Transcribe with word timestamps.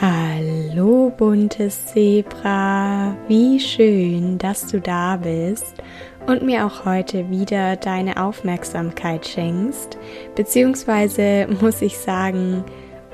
Hallo 0.00 1.10
buntes 1.10 1.86
Zebra, 1.86 3.16
wie 3.26 3.58
schön, 3.58 4.38
dass 4.38 4.68
du 4.68 4.80
da 4.80 5.16
bist 5.16 5.74
und 6.28 6.42
mir 6.42 6.66
auch 6.66 6.84
heute 6.84 7.28
wieder 7.30 7.74
deine 7.74 8.22
Aufmerksamkeit 8.22 9.26
schenkst, 9.26 9.98
beziehungsweise 10.36 11.48
muss 11.60 11.82
ich 11.82 11.98
sagen, 11.98 12.62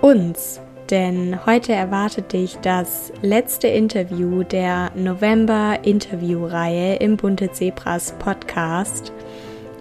uns, 0.03 0.61
denn 0.91 1.47
heute 1.47 1.73
erwartet 1.73 2.35
dich 2.35 2.59
das 2.59 3.15
letzte 3.23 3.69
Interview 3.69 4.43
der 4.43 4.91
November-Interviewreihe 4.95 6.97
im 6.97 7.17
Bunte 7.17 7.51
Zebras 7.51 8.13
Podcast. 8.19 9.11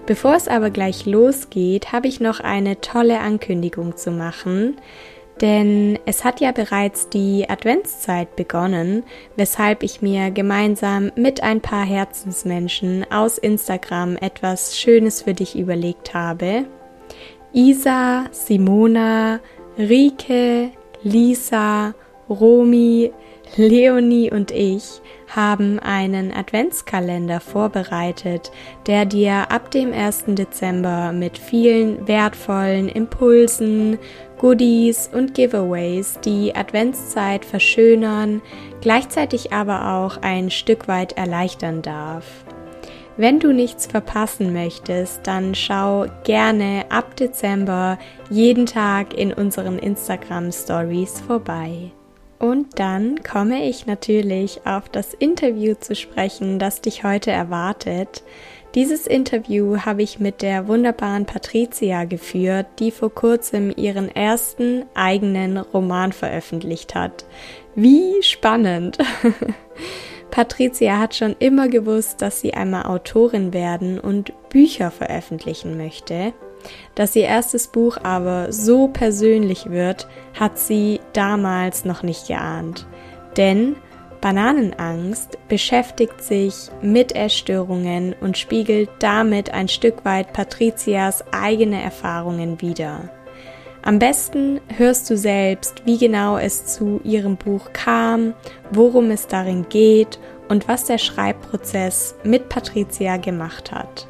Bevor 0.06 0.36
es 0.36 0.48
aber 0.48 0.70
gleich 0.70 1.06
losgeht, 1.06 1.92
habe 1.92 2.08
ich 2.08 2.22
noch 2.22 2.40
eine 2.40 2.80
tolle 2.80 3.20
Ankündigung 3.20 3.98
zu 3.98 4.12
machen. 4.12 4.78
Denn 5.44 6.00
es 6.06 6.24
hat 6.24 6.40
ja 6.40 6.54
bereits 6.54 7.10
die 7.10 7.50
Adventszeit 7.50 8.38
begonnen, 8.38 9.04
weshalb 9.36 9.84
ich 9.84 10.02
mir 10.02 10.32
gemeinsam 10.32 11.12
mit 11.18 11.44
ein 11.44 11.60
paar 11.60 11.84
Herzensmenschen 11.84 13.06
aus 13.12 13.40
Instagram 13.40 14.16
etwas 14.16 14.80
Schönes 14.80 15.22
für 15.22 15.34
dich 15.34 15.60
überlegt 15.60 16.14
habe. 16.14 16.64
Isa, 17.52 18.24
Simona, 18.32 19.42
Rike, 19.78 20.70
Lisa, 21.04 21.94
Romi, 22.30 23.12
Leonie 23.58 24.32
und 24.32 24.50
ich 24.50 25.02
haben 25.28 25.78
einen 25.80 26.32
Adventskalender 26.32 27.40
vorbereitet, 27.40 28.52
der 28.88 29.06
dir 29.06 29.52
ab 29.52 29.72
dem 29.72 29.92
1. 29.92 30.26
Dezember 30.28 31.12
mit 31.12 31.38
vielen 31.38 32.08
wertvollen 32.08 32.88
Impulsen, 32.88 34.00
Goodies 34.44 35.10
und 35.14 35.36
Giveaways 35.36 36.20
die 36.26 36.54
Adventszeit 36.54 37.46
verschönern, 37.46 38.42
gleichzeitig 38.82 39.54
aber 39.54 39.94
auch 39.94 40.18
ein 40.22 40.52
Stück 40.52 40.90
weit 40.90 41.14
erleichtern 41.14 41.82
darf. 41.82 42.26
Wenn 43.16 43.40
du 43.40 43.54
nichts 43.54 43.86
verpassen 43.86 44.52
möchtest, 44.52 45.26
dann 45.28 45.56
schau 45.56 46.08
gerne 46.26 46.84
ab 46.90 47.16
Dezember 47.16 47.98
jeden 48.30 48.66
Tag 48.66 49.18
in 49.18 49.32
unseren 49.32 49.80
Instagram 49.80 50.52
Stories 50.52 51.22
vorbei. 51.22 51.94
Und 52.38 52.78
dann 52.78 53.24
komme 53.24 53.64
ich 53.70 53.86
natürlich 53.86 54.60
auf 54.66 54.90
das 54.90 55.14
Interview 55.14 55.76
zu 55.76 55.96
sprechen, 55.96 56.60
das 56.60 56.82
dich 56.82 57.06
heute 57.06 57.32
erwartet. 57.32 58.24
Dieses 58.76 59.06
Interview 59.06 59.78
habe 59.82 60.02
ich 60.02 60.20
mit 60.20 60.42
der 60.42 60.68
wunderbaren 60.68 61.28
Patricia 61.28 62.06
geführt, 62.06 62.66
die 62.80 62.90
vor 62.90 63.14
kurzem 63.14 63.72
ihren 63.76 64.10
ersten 64.10 64.86
eigenen 64.96 65.58
Roman 65.58 66.12
veröffentlicht 66.12 66.96
hat. 66.96 67.26
Wie 67.76 68.24
spannend! 68.24 68.98
Patricia 70.32 70.98
hat 70.98 71.14
schon 71.14 71.36
immer 71.38 71.68
gewusst, 71.68 72.24
dass 72.24 72.42
sie 72.42 72.56
einmal 72.56 72.88
Autorin 72.88 73.54
werden 73.54 74.00
und 74.00 74.34
Bücher 74.50 74.90
veröffentlichen 74.90 75.78
möchte. 75.78 76.34
Dass 76.96 77.16
ihr 77.16 77.26
erstes 77.26 77.68
Buch 77.68 77.98
aber 78.02 78.52
so 78.52 78.88
persönlich 78.88 79.70
wird, 79.70 80.08
hat 80.34 80.58
sie 80.58 81.00
damals 81.14 81.86
noch 81.86 82.02
nicht 82.02 82.28
geahnt. 82.28 82.88
Denn 83.38 83.76
Bananenangst 84.24 85.38
beschäftigt 85.50 86.24
sich 86.24 86.70
mit 86.82 87.14
Essstörungen 87.14 88.16
und 88.22 88.38
spiegelt 88.38 88.90
damit 89.00 89.54
ein 89.54 89.68
Stück 89.68 90.06
weit 90.06 90.32
Patrizias 90.32 91.26
eigene 91.34 91.84
Erfahrungen 91.84 92.62
wider. 92.62 93.10
Am 93.82 94.00
besten 94.00 94.62
hörst 94.78 95.10
du 95.10 95.18
selbst, 95.18 95.86
wie 95.86 95.98
genau 95.98 96.38
es 96.38 96.68
zu 96.68 97.02
ihrem 97.04 97.36
Buch 97.36 97.74
kam, 97.74 98.34
worum 98.72 99.12
es 99.12 99.28
darin 99.28 99.66
geht 99.68 100.20
und 100.48 100.70
was 100.70 100.86
der 100.86 101.00
Schreibprozess 101.00 102.16
mit 102.24 102.48
Patricia 102.48 103.18
gemacht 103.18 103.74
hat. 103.74 104.08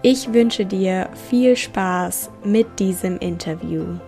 Ich 0.00 0.32
wünsche 0.32 0.64
dir 0.64 1.10
viel 1.28 1.56
Spaß 1.56 2.30
mit 2.42 2.78
diesem 2.78 3.18
Interview. 3.18 3.98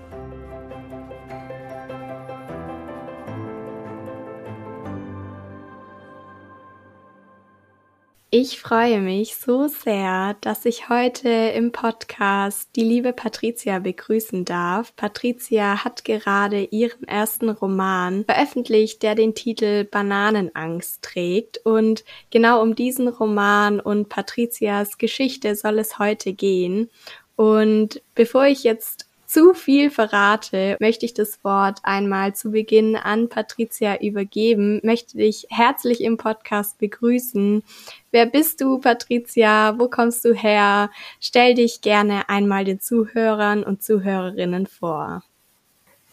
Ich 8.36 8.58
freue 8.58 9.00
mich 9.00 9.36
so 9.36 9.68
sehr, 9.68 10.34
dass 10.40 10.64
ich 10.64 10.88
heute 10.88 11.28
im 11.28 11.70
Podcast 11.70 12.68
die 12.74 12.82
liebe 12.82 13.12
Patricia 13.12 13.78
begrüßen 13.78 14.44
darf. 14.44 14.92
Patricia 14.96 15.84
hat 15.84 16.04
gerade 16.04 16.64
ihren 16.64 17.04
ersten 17.06 17.48
Roman 17.48 18.24
veröffentlicht, 18.24 19.04
der 19.04 19.14
den 19.14 19.36
Titel 19.36 19.84
Bananenangst 19.84 21.00
trägt. 21.00 21.58
Und 21.58 22.04
genau 22.30 22.60
um 22.60 22.74
diesen 22.74 23.06
Roman 23.06 23.78
und 23.78 24.08
Patricias 24.08 24.98
Geschichte 24.98 25.54
soll 25.54 25.78
es 25.78 26.00
heute 26.00 26.32
gehen. 26.32 26.90
Und 27.36 28.02
bevor 28.16 28.46
ich 28.46 28.64
jetzt 28.64 29.03
zu 29.34 29.52
viel 29.52 29.90
verrate, 29.90 30.76
möchte 30.78 31.04
ich 31.04 31.12
das 31.12 31.42
Wort 31.42 31.80
einmal 31.82 32.36
zu 32.36 32.52
Beginn 32.52 32.94
an 32.94 33.28
Patricia 33.28 34.00
übergeben, 34.00 34.80
möchte 34.84 35.16
dich 35.16 35.48
herzlich 35.50 36.04
im 36.04 36.16
Podcast 36.16 36.78
begrüßen. 36.78 37.64
Wer 38.12 38.26
bist 38.26 38.60
du, 38.60 38.78
Patricia? 38.78 39.76
Wo 39.76 39.88
kommst 39.88 40.24
du 40.24 40.34
her? 40.34 40.88
Stell 41.18 41.54
dich 41.54 41.80
gerne 41.80 42.28
einmal 42.28 42.64
den 42.64 42.78
Zuhörern 42.78 43.64
und 43.64 43.82
Zuhörerinnen 43.82 44.68
vor. 44.68 45.24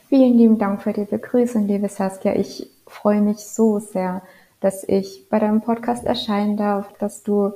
Vielen 0.09 0.35
lieben 0.35 0.57
Dank 0.57 0.81
für 0.81 0.91
die 0.91 1.05
Begrüßung, 1.05 1.67
liebe 1.67 1.89
Saskia. 1.89 2.35
Ich 2.35 2.71
freue 2.87 3.21
mich 3.21 3.37
so 3.37 3.77
sehr, 3.77 4.23
dass 4.61 4.83
ich 4.83 5.27
bei 5.29 5.37
deinem 5.37 5.61
Podcast 5.61 6.07
erscheinen 6.07 6.57
darf, 6.57 6.91
dass 6.97 7.21
du 7.21 7.51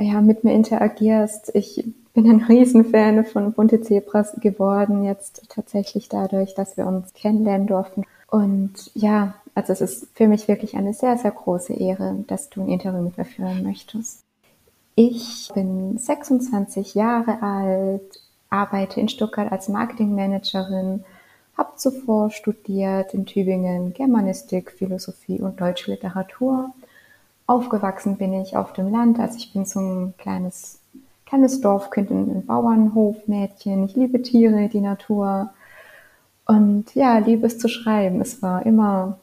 ja, 0.00 0.20
mit 0.20 0.42
mir 0.42 0.52
interagierst. 0.52 1.52
Ich 1.54 1.84
bin 2.22 2.30
ein 2.30 2.44
Riesenfan 2.44 3.24
von 3.24 3.52
Bunte 3.52 3.80
Zebras 3.80 4.34
geworden, 4.40 5.04
jetzt 5.04 5.48
tatsächlich 5.48 6.10
dadurch, 6.10 6.54
dass 6.54 6.76
wir 6.76 6.86
uns 6.86 7.14
kennenlernen 7.14 7.66
durften. 7.66 8.04
Und 8.28 8.90
ja, 8.94 9.34
also 9.54 9.72
es 9.72 9.80
ist 9.80 10.08
für 10.14 10.28
mich 10.28 10.46
wirklich 10.46 10.76
eine 10.76 10.92
sehr, 10.92 11.16
sehr 11.16 11.30
große 11.30 11.72
Ehre, 11.72 12.22
dass 12.26 12.50
du 12.50 12.60
ein 12.60 12.68
Interview 12.68 13.00
mit 13.00 13.16
mir 13.16 13.24
führen 13.24 13.62
möchtest. 13.62 14.22
Ich 14.96 15.50
bin 15.54 15.96
26 15.96 16.94
Jahre 16.94 17.42
alt, 17.42 18.20
arbeite 18.50 19.00
in 19.00 19.08
Stuttgart 19.08 19.50
als 19.50 19.68
Marketingmanagerin, 19.68 21.04
habe 21.56 21.76
zuvor 21.76 22.30
studiert 22.30 23.14
in 23.14 23.24
Tübingen 23.24 23.94
Germanistik, 23.94 24.72
Philosophie 24.72 25.40
und 25.40 25.60
deutsche 25.60 25.90
Literatur. 25.90 26.70
Aufgewachsen 27.46 28.18
bin 28.18 28.34
ich 28.34 28.58
auf 28.58 28.74
dem 28.74 28.92
Land, 28.92 29.18
also 29.18 29.38
ich 29.38 29.54
bin 29.54 29.64
so 29.64 29.80
ein 29.80 30.14
kleines 30.18 30.79
kleines 31.30 31.60
Dorfkind, 31.60 32.10
ein 32.10 32.44
Bauernhofmädchen. 32.44 33.84
Ich 33.84 33.94
liebe 33.94 34.20
Tiere, 34.20 34.68
die 34.68 34.80
Natur 34.80 35.50
und 36.44 36.92
ja, 36.96 37.18
liebe 37.18 37.46
es 37.46 37.56
zu 37.58 37.68
schreiben. 37.68 38.20
Es 38.20 38.42
war 38.42 38.66
immer 38.66 39.18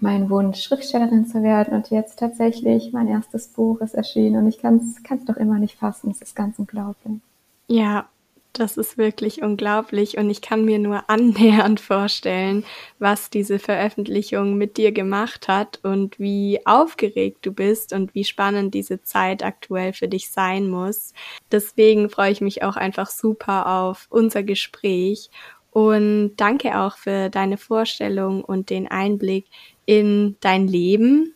mein 0.00 0.30
Wunsch, 0.30 0.62
Schriftstellerin 0.62 1.26
zu 1.26 1.42
werden 1.42 1.74
und 1.74 1.90
jetzt 1.90 2.18
tatsächlich 2.18 2.94
mein 2.94 3.06
erstes 3.06 3.48
Buch 3.48 3.82
ist 3.82 3.94
erschienen 3.94 4.42
und 4.42 4.48
ich 4.48 4.58
kann 4.58 4.78
es 4.78 5.24
doch 5.26 5.36
immer 5.36 5.58
nicht 5.58 5.78
fassen. 5.78 6.10
Es 6.10 6.22
ist 6.22 6.34
ganz 6.34 6.58
unglaublich. 6.58 7.20
Ja, 7.68 8.06
das 8.52 8.76
ist 8.76 8.98
wirklich 8.98 9.42
unglaublich 9.42 10.18
und 10.18 10.28
ich 10.28 10.42
kann 10.42 10.64
mir 10.64 10.78
nur 10.78 11.08
annähernd 11.08 11.80
vorstellen, 11.80 12.64
was 12.98 13.30
diese 13.30 13.58
Veröffentlichung 13.58 14.56
mit 14.56 14.76
dir 14.76 14.92
gemacht 14.92 15.48
hat 15.48 15.80
und 15.82 16.18
wie 16.18 16.60
aufgeregt 16.66 17.46
du 17.46 17.52
bist 17.52 17.92
und 17.92 18.14
wie 18.14 18.24
spannend 18.24 18.74
diese 18.74 19.02
Zeit 19.02 19.42
aktuell 19.42 19.92
für 19.92 20.08
dich 20.08 20.30
sein 20.30 20.68
muss. 20.68 21.14
Deswegen 21.50 22.10
freue 22.10 22.32
ich 22.32 22.40
mich 22.40 22.62
auch 22.62 22.76
einfach 22.76 23.10
super 23.10 23.66
auf 23.66 24.06
unser 24.10 24.42
Gespräch 24.42 25.30
und 25.70 26.34
danke 26.36 26.78
auch 26.78 26.96
für 26.96 27.30
deine 27.30 27.56
Vorstellung 27.56 28.44
und 28.44 28.68
den 28.68 28.90
Einblick 28.90 29.46
in 29.86 30.36
dein 30.40 30.68
Leben. 30.68 31.34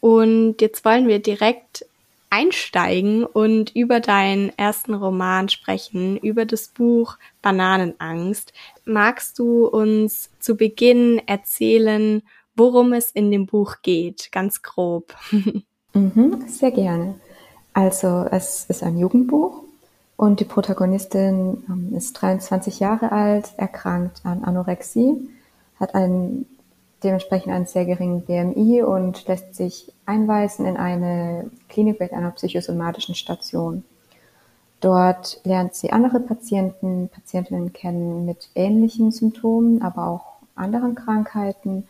Und 0.00 0.60
jetzt 0.60 0.84
wollen 0.84 1.08
wir 1.08 1.18
direkt 1.18 1.86
einsteigen 2.30 3.24
und 3.24 3.74
über 3.74 4.00
deinen 4.00 4.56
ersten 4.56 4.94
Roman 4.94 5.48
sprechen, 5.48 6.16
über 6.16 6.46
das 6.46 6.68
Buch 6.68 7.18
Bananenangst. 7.42 8.52
Magst 8.84 9.38
du 9.38 9.66
uns 9.66 10.30
zu 10.38 10.56
Beginn 10.56 11.20
erzählen, 11.26 12.22
worum 12.54 12.92
es 12.92 13.10
in 13.10 13.30
dem 13.30 13.46
Buch 13.46 13.76
geht, 13.82 14.32
ganz 14.32 14.62
grob? 14.62 15.14
Mhm, 15.92 16.44
sehr 16.46 16.70
gerne. 16.70 17.16
Also 17.72 18.24
es 18.30 18.66
ist 18.68 18.84
ein 18.84 18.96
Jugendbuch 18.96 19.64
und 20.16 20.38
die 20.38 20.44
Protagonistin 20.44 21.64
ähm, 21.68 21.94
ist 21.96 22.12
23 22.12 22.78
Jahre 22.78 23.10
alt, 23.10 23.50
erkrankt 23.56 24.20
an 24.22 24.44
Anorexie, 24.44 25.28
hat 25.80 25.96
einen 25.96 26.46
dementsprechend 27.02 27.52
einen 27.52 27.66
sehr 27.66 27.84
geringen 27.84 28.22
BMI 28.22 28.82
und 28.82 29.26
lässt 29.26 29.54
sich 29.54 29.92
einweisen 30.06 30.66
in 30.66 30.76
eine 30.76 31.50
Klinik 31.68 32.00
mit 32.00 32.12
einer 32.12 32.30
psychosomatischen 32.32 33.14
Station. 33.14 33.84
Dort 34.80 35.40
lernt 35.44 35.74
sie 35.74 35.92
andere 35.92 36.20
Patienten, 36.20 37.08
Patientinnen 37.08 37.72
kennen 37.72 38.24
mit 38.24 38.48
ähnlichen 38.54 39.12
Symptomen, 39.12 39.82
aber 39.82 40.06
auch 40.06 40.24
anderen 40.54 40.94
Krankheiten 40.94 41.86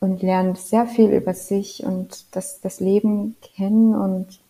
und 0.00 0.22
lernt 0.22 0.58
sehr 0.58 0.86
viel 0.86 1.10
über 1.10 1.34
sich 1.34 1.84
und 1.84 2.24
das, 2.36 2.60
das 2.60 2.80
Leben 2.80 3.36
kennen 3.56 3.94
und 3.94 4.40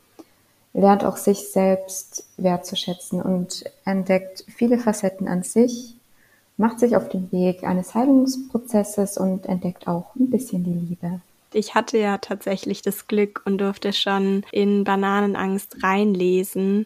lernt 0.72 1.04
auch 1.04 1.16
sich 1.16 1.50
selbst 1.50 2.26
wertzuschätzen 2.36 3.22
und 3.22 3.64
entdeckt 3.84 4.44
viele 4.48 4.78
Facetten 4.78 5.28
an 5.28 5.42
sich, 5.42 5.97
macht 6.58 6.80
sich 6.80 6.94
auf 6.96 7.08
den 7.08 7.32
Weg 7.32 7.64
eines 7.64 7.94
Heilungsprozesses 7.94 9.16
und 9.16 9.46
entdeckt 9.46 9.88
auch 9.88 10.14
ein 10.16 10.28
bisschen 10.28 10.64
die 10.64 10.74
Liebe. 10.74 11.20
Ich 11.54 11.74
hatte 11.74 11.96
ja 11.96 12.18
tatsächlich 12.18 12.82
das 12.82 13.06
Glück 13.06 13.40
und 13.46 13.58
durfte 13.58 13.94
schon 13.94 14.44
in 14.52 14.84
Bananenangst 14.84 15.82
reinlesen 15.82 16.84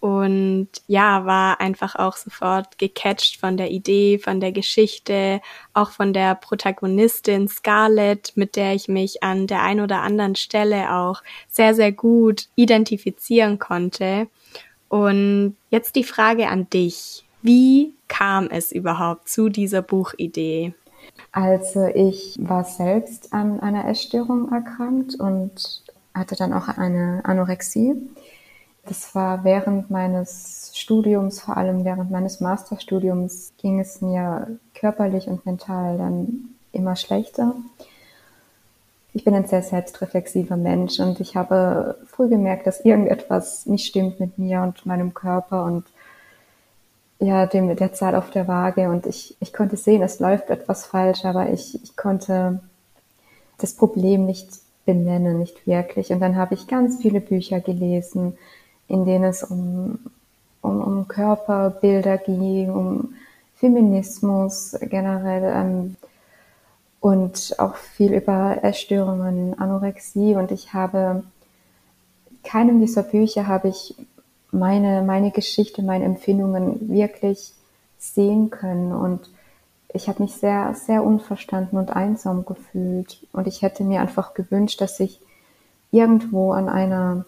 und 0.00 0.68
ja, 0.86 1.26
war 1.26 1.60
einfach 1.60 1.94
auch 1.94 2.16
sofort 2.16 2.78
gecatcht 2.78 3.38
von 3.38 3.58
der 3.58 3.70
Idee, 3.70 4.18
von 4.18 4.40
der 4.40 4.50
Geschichte, 4.50 5.42
auch 5.74 5.90
von 5.90 6.14
der 6.14 6.34
Protagonistin 6.34 7.48
Scarlett, 7.48 8.32
mit 8.34 8.56
der 8.56 8.74
ich 8.74 8.88
mich 8.88 9.22
an 9.22 9.46
der 9.46 9.62
ein 9.62 9.80
oder 9.80 10.00
anderen 10.00 10.36
Stelle 10.36 10.94
auch 10.94 11.22
sehr, 11.50 11.74
sehr 11.74 11.92
gut 11.92 12.46
identifizieren 12.54 13.58
konnte. 13.58 14.28
Und 14.88 15.56
jetzt 15.68 15.96
die 15.96 16.04
Frage 16.04 16.48
an 16.48 16.70
dich. 16.70 17.24
Wie 17.42 17.94
kam 18.08 18.48
es 18.50 18.72
überhaupt 18.72 19.28
zu 19.28 19.48
dieser 19.48 19.82
Buchidee? 19.82 20.74
Also 21.32 21.86
ich 21.86 22.36
war 22.40 22.64
selbst 22.64 23.32
an 23.32 23.60
einer 23.60 23.88
Essstörung 23.88 24.52
erkrankt 24.52 25.14
und 25.18 25.82
hatte 26.14 26.36
dann 26.36 26.52
auch 26.52 26.68
eine 26.68 27.20
Anorexie. 27.24 27.94
Das 28.86 29.14
war 29.14 29.44
während 29.44 29.90
meines 29.90 30.72
Studiums, 30.74 31.40
vor 31.40 31.56
allem 31.56 31.84
während 31.84 32.10
meines 32.10 32.40
Masterstudiums, 32.40 33.52
ging 33.58 33.78
es 33.80 34.00
mir 34.00 34.58
körperlich 34.74 35.28
und 35.28 35.46
mental 35.46 35.98
dann 35.98 36.54
immer 36.72 36.96
schlechter. 36.96 37.54
Ich 39.12 39.24
bin 39.24 39.34
ein 39.34 39.46
sehr 39.46 39.62
selbstreflexiver 39.62 40.56
Mensch 40.56 41.00
und 41.00 41.20
ich 41.20 41.36
habe 41.36 41.98
früh 42.06 42.28
gemerkt, 42.28 42.66
dass 42.66 42.84
irgendetwas 42.84 43.66
nicht 43.66 43.86
stimmt 43.86 44.20
mit 44.20 44.38
mir 44.38 44.62
und 44.62 44.86
meinem 44.86 45.14
Körper 45.14 45.64
und 45.64 45.84
ja, 47.20 47.46
dem, 47.46 47.76
der 47.76 47.92
Zahl 47.92 48.14
auf 48.14 48.30
der 48.30 48.48
Waage 48.48 48.88
und 48.88 49.06
ich, 49.06 49.36
ich 49.40 49.52
konnte 49.52 49.76
sehen, 49.76 50.02
es 50.02 50.20
läuft 50.20 50.48
etwas 50.48 50.86
falsch, 50.86 51.24
aber 51.24 51.50
ich, 51.50 51.82
ich 51.82 51.96
konnte 51.96 52.60
das 53.58 53.74
Problem 53.74 54.24
nicht 54.24 54.48
benennen, 54.86 55.38
nicht 55.38 55.66
wirklich. 55.66 56.10
Und 56.12 56.20
dann 56.20 56.36
habe 56.36 56.54
ich 56.54 56.66
ganz 56.66 57.00
viele 57.00 57.20
Bücher 57.20 57.60
gelesen, 57.60 58.38
in 58.88 59.04
denen 59.04 59.24
es 59.24 59.44
um, 59.44 59.98
um, 60.62 60.80
um 60.82 61.08
Körperbilder 61.08 62.16
ging, 62.16 62.70
um 62.72 63.14
Feminismus 63.56 64.74
generell 64.80 65.52
ähm, 65.54 65.96
und 67.00 67.54
auch 67.58 67.76
viel 67.76 68.14
über 68.14 68.58
Essstörungen, 68.62 69.58
Anorexie. 69.58 70.34
Und 70.36 70.50
ich 70.50 70.72
habe 70.72 71.22
keinem 72.42 72.80
dieser 72.80 73.02
Bücher 73.02 73.46
habe 73.46 73.68
ich 73.68 73.94
meine, 74.52 75.02
meine 75.02 75.30
Geschichte, 75.30 75.82
meine 75.82 76.04
Empfindungen 76.04 76.88
wirklich 76.88 77.52
sehen 77.98 78.50
können. 78.50 78.92
Und 78.92 79.30
ich 79.92 80.08
habe 80.08 80.22
mich 80.22 80.34
sehr, 80.34 80.74
sehr 80.74 81.04
unverstanden 81.04 81.78
und 81.78 81.90
einsam 81.90 82.44
gefühlt. 82.44 83.26
Und 83.32 83.46
ich 83.46 83.62
hätte 83.62 83.84
mir 83.84 84.00
einfach 84.00 84.34
gewünscht, 84.34 84.80
dass 84.80 85.00
ich 85.00 85.20
irgendwo 85.90 86.52
an 86.52 86.68
einer, 86.68 87.24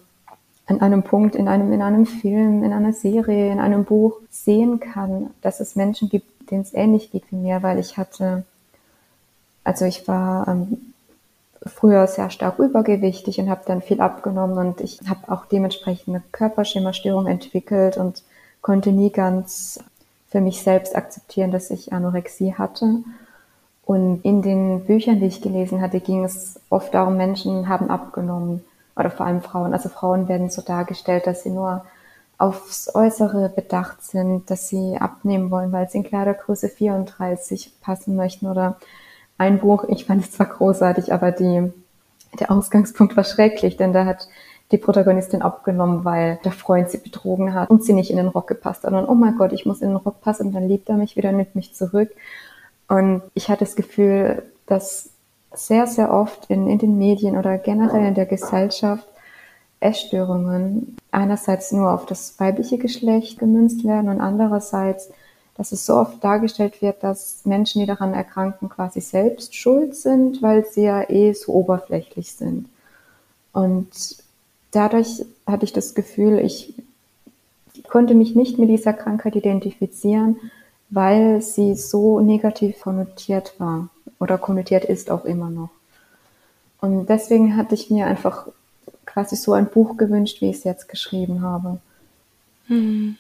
an 0.67 0.81
einem 0.81 1.03
Punkt 1.03 1.35
in 1.35 1.49
einem, 1.49 1.73
in 1.73 1.83
einem 1.83 2.07
Film, 2.07 2.63
in 2.63 2.73
einer 2.73 2.93
Serie, 2.93 3.51
in 3.51 3.61
einem 3.61 3.85
Buch 3.85 4.15
sehen 4.31 4.81
kann, 4.81 5.31
dass 5.43 5.61
es 5.61 5.77
Menschen 5.77 6.09
gibt, 6.09 6.51
denen 6.51 6.63
es 6.63 6.75
ähnlich 6.75 7.11
geht 7.11 7.25
wie 7.31 7.37
mir, 7.37 7.63
weil 7.63 7.79
ich 7.79 7.97
hatte, 7.97 8.45
also 9.65 9.85
ich 9.85 10.07
war 10.07 10.49
ähm, 10.49 10.92
früher 11.67 12.07
sehr 12.07 12.31
stark 12.31 12.59
übergewichtig 12.59 13.39
und 13.39 13.51
habe 13.51 13.63
dann 13.67 13.83
viel 13.83 14.01
abgenommen 14.01 14.59
und 14.59 14.81
ich 14.81 15.01
habe 15.09 15.31
auch 15.33 15.47
dementsprechend 15.47 16.09
eine 16.09 16.23
Körperschemastörung 16.33 17.27
entwickelt 17.27 17.97
und 17.97 18.23
konnte 18.61 18.93
nie 18.93 19.11
ganz 19.11 19.81
für 20.29 20.41
mich 20.41 20.63
selbst 20.63 20.97
akzeptieren, 20.97 21.51
dass 21.51 21.71
ich 21.71 21.93
Anorexie 21.93 22.55
hatte. 22.55 23.05
Und 23.85 24.25
in 24.25 24.43
den 24.43 24.87
Büchern, 24.87 25.21
die 25.21 25.27
ich 25.27 25.43
gelesen 25.43 25.83
hatte, 25.83 26.01
ging 26.01 26.25
es 26.25 26.59
oft 26.71 26.95
darum, 26.95 27.17
Menschen 27.17 27.69
haben 27.69 27.91
abgenommen 27.91 28.65
oder 28.97 29.11
vor 29.11 29.27
allem 29.27 29.43
Frauen. 29.43 29.73
Also 29.73 29.89
Frauen 29.89 30.29
werden 30.29 30.51
so 30.51 30.63
dargestellt, 30.63 31.27
dass 31.27 31.43
sie 31.43 31.51
nur 31.51 31.85
aufs 32.39 32.95
Äußere 32.95 33.51
bedacht 33.51 34.03
sind, 34.03 34.51
dass 34.51 34.69
sie 34.69 34.97
abnehmen 34.99 35.51
wollen, 35.51 35.71
weil 35.71 35.89
sie 35.89 35.99
in 35.99 36.05
Kleidergröße 36.05 36.69
34 36.69 37.81
passen 37.81 38.17
möchten 38.17 38.47
oder 38.47 38.79
ein 39.43 39.59
Buch, 39.59 39.85
ich 39.89 40.05
fand 40.05 40.23
es 40.23 40.31
zwar 40.31 40.47
großartig, 40.47 41.13
aber 41.13 41.33
die, 41.33 41.73
der 42.39 42.51
Ausgangspunkt 42.51 43.17
war 43.17 43.25
schrecklich, 43.25 43.77
denn 43.77 43.93
da 43.93 44.05
hat 44.05 44.29
die 44.71 44.79
Protagonistin 44.79 45.43
abgenommen, 45.43 46.05
weil 46.05 46.39
der 46.45 46.53
Freund 46.53 46.91
sie 46.91 46.99
betrogen 46.99 47.53
hat 47.53 47.69
und 47.69 47.85
sie 47.85 47.93
nicht 47.93 48.11
in 48.11 48.17
den 48.17 48.29
Rock 48.29 48.47
gepasst 48.47 48.85
hat. 48.85 48.93
Und 48.93 49.07
oh 49.07 49.15
mein 49.15 49.37
Gott, 49.37 49.53
ich 49.53 49.67
muss 49.67 49.83
in 49.83 49.89
den 49.89 49.97
Rock 49.97 50.21
passen 50.23 50.53
dann 50.53 50.69
liebt 50.69 50.89
er 50.89 50.97
mich 50.97 51.17
wieder, 51.17 51.33
nimmt 51.33 51.55
mich 51.55 51.75
zurück. 51.75 52.11
Und 52.89 53.23
ich 53.35 53.49
hatte 53.49 53.65
das 53.65 53.77
Gefühl, 53.77 54.45
dass 54.67 55.11
sehr, 55.53 55.87
sehr 55.87 56.13
oft 56.13 56.49
in, 56.49 56.69
in 56.69 56.79
den 56.79 56.97
Medien 56.97 57.37
oder 57.37 57.59
generell 57.59 58.07
in 58.07 58.15
der 58.15 58.27
Gesellschaft 58.27 59.07
Essstörungen 59.81 60.97
einerseits 61.11 61.73
nur 61.73 61.91
auf 61.93 62.07
das 62.07 62.39
weibliche 62.39 62.79
Geschlecht 62.79 63.39
gemünzt 63.39 63.85
werden 63.85 64.09
und 64.09 64.21
andererseits 64.21 65.11
dass 65.57 65.73
es 65.73 65.85
so 65.85 65.95
oft 65.95 66.23
dargestellt 66.25 66.81
wird, 66.81 67.03
dass 67.03 67.45
Menschen, 67.45 67.81
die 67.81 67.87
daran 67.87 68.15
erkranken, 68.15 68.69
quasi 68.69 69.01
selbst 69.01 69.55
schuld 69.55 69.95
sind, 69.95 70.43
weil 70.43 70.65
sie 70.65 70.85
ja 70.85 71.09
eh 71.09 71.33
so 71.35 71.53
oberflächlich 71.53 72.33
sind. 72.33 72.69
Und 73.53 74.17
dadurch 74.71 75.25
hatte 75.47 75.65
ich 75.65 75.73
das 75.73 75.95
Gefühl, 75.95 76.39
ich 76.39 76.75
konnte 77.89 78.15
mich 78.15 78.35
nicht 78.35 78.59
mit 78.59 78.71
dieser 78.71 78.93
Krankheit 78.93 79.37
identifizieren, 79.37 80.37
weil 80.89 81.43
sie 81.43 81.75
so 81.75 82.21
negativ 82.21 82.81
konnotiert 82.81 83.55
war 83.59 83.89
oder 84.19 84.39
konnotiert 84.39 84.85
ist 84.85 85.11
auch 85.11 85.25
immer 85.25 85.51
noch. 85.51 85.71
Und 86.81 87.07
deswegen 87.07 87.57
hatte 87.57 87.75
ich 87.75 87.91
mir 87.91 88.07
einfach 88.07 88.49
quasi 89.07 89.37
so 89.37 89.53
ein 89.53 89.67
Buch 89.67 89.97
gewünscht, 89.97 90.41
wie 90.41 90.51
ich 90.51 90.57
es 90.57 90.65
jetzt 90.65 90.89
geschrieben 90.89 91.43
habe. 91.43 91.79
Hm. 92.67 93.17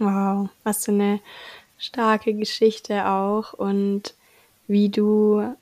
Wow, 0.00 0.48
was 0.64 0.86
für 0.86 0.92
eine 0.92 1.20
starke 1.78 2.32
Geschichte 2.32 3.06
auch. 3.06 3.52
Und 3.52 4.14
wie 4.66 4.88
du 4.88 5.54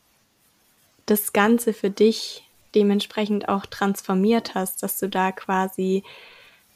das 1.07 1.33
Ganze 1.33 1.73
für 1.73 1.91
dich 1.91 2.45
dementsprechend 2.75 3.49
auch 3.49 3.67
transformiert 3.67 4.55
hast, 4.55 4.83
dass 4.83 4.99
du 4.99 5.09
da 5.09 5.33
quasi 5.33 6.05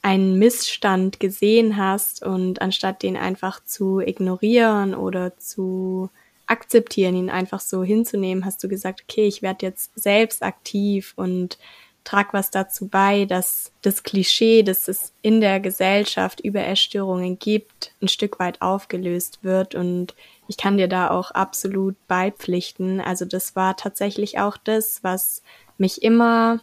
einen 0.01 0.37
Missstand 0.37 1.21
gesehen 1.21 1.77
hast 1.77 2.21
und 2.21 2.61
anstatt 2.61 3.01
den 3.01 3.15
einfach 3.15 3.63
zu 3.63 4.01
ignorieren 4.01 4.93
oder 4.93 5.37
zu 5.37 6.09
akzeptieren, 6.47 7.15
ihn 7.15 7.29
einfach 7.29 7.61
so 7.61 7.83
hinzunehmen, 7.83 8.43
hast 8.43 8.61
du 8.61 8.67
gesagt, 8.67 9.05
okay, 9.07 9.25
ich 9.25 9.41
werde 9.41 9.65
jetzt 9.65 9.91
selbst 9.95 10.43
aktiv 10.43 11.13
und 11.15 11.57
trag 12.03 12.33
was 12.33 12.51
dazu 12.51 12.87
bei, 12.87 13.25
dass 13.25 13.71
das 13.81 14.03
Klischee, 14.03 14.63
das 14.63 14.87
es 14.87 15.13
in 15.21 15.41
der 15.41 15.59
Gesellschaft 15.59 16.41
über 16.41 16.65
Essstörungen 16.65 17.39
gibt, 17.39 17.91
ein 18.01 18.07
Stück 18.07 18.39
weit 18.39 18.61
aufgelöst 18.61 19.39
wird. 19.41 19.75
Und 19.75 20.15
ich 20.47 20.57
kann 20.57 20.77
dir 20.77 20.87
da 20.87 21.09
auch 21.09 21.31
absolut 21.31 21.95
beipflichten. 22.07 22.99
Also 22.99 23.25
das 23.25 23.55
war 23.55 23.77
tatsächlich 23.77 24.39
auch 24.39 24.57
das, 24.57 25.03
was 25.03 25.43
mich 25.77 26.03
immer 26.03 26.59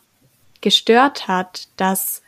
gestört 0.61 1.26
hat, 1.26 1.68
dass 1.76 2.23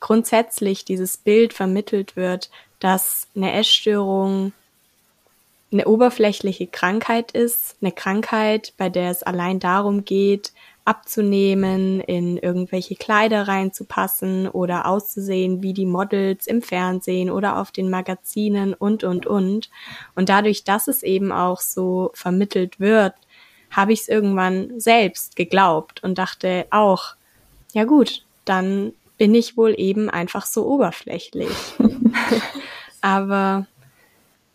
grundsätzlich 0.00 0.84
dieses 0.84 1.16
Bild 1.16 1.52
vermittelt 1.52 2.16
wird, 2.16 2.50
dass 2.80 3.28
eine 3.34 3.52
Essstörung 3.52 4.52
eine 5.70 5.86
oberflächliche 5.86 6.66
Krankheit 6.66 7.32
ist, 7.32 7.76
eine 7.80 7.92
Krankheit, 7.92 8.72
bei 8.78 8.88
der 8.88 9.10
es 9.10 9.22
allein 9.22 9.60
darum 9.60 10.04
geht, 10.04 10.52
abzunehmen, 10.88 12.00
in 12.00 12.38
irgendwelche 12.38 12.96
Kleider 12.96 13.46
reinzupassen 13.46 14.48
oder 14.48 14.86
auszusehen 14.86 15.62
wie 15.62 15.74
die 15.74 15.84
Models 15.84 16.46
im 16.46 16.62
Fernsehen 16.62 17.30
oder 17.30 17.58
auf 17.58 17.70
den 17.70 17.90
Magazinen 17.90 18.72
und, 18.72 19.04
und, 19.04 19.26
und. 19.26 19.68
Und 20.14 20.30
dadurch, 20.30 20.64
dass 20.64 20.88
es 20.88 21.02
eben 21.02 21.30
auch 21.30 21.60
so 21.60 22.10
vermittelt 22.14 22.80
wird, 22.80 23.12
habe 23.70 23.92
ich 23.92 24.00
es 24.00 24.08
irgendwann 24.08 24.80
selbst 24.80 25.36
geglaubt 25.36 26.02
und 26.02 26.16
dachte 26.16 26.66
auch, 26.70 27.16
ja 27.74 27.84
gut, 27.84 28.24
dann 28.46 28.94
bin 29.18 29.34
ich 29.34 29.58
wohl 29.58 29.74
eben 29.76 30.08
einfach 30.08 30.46
so 30.46 30.66
oberflächlich. 30.66 31.50
Aber 33.02 33.66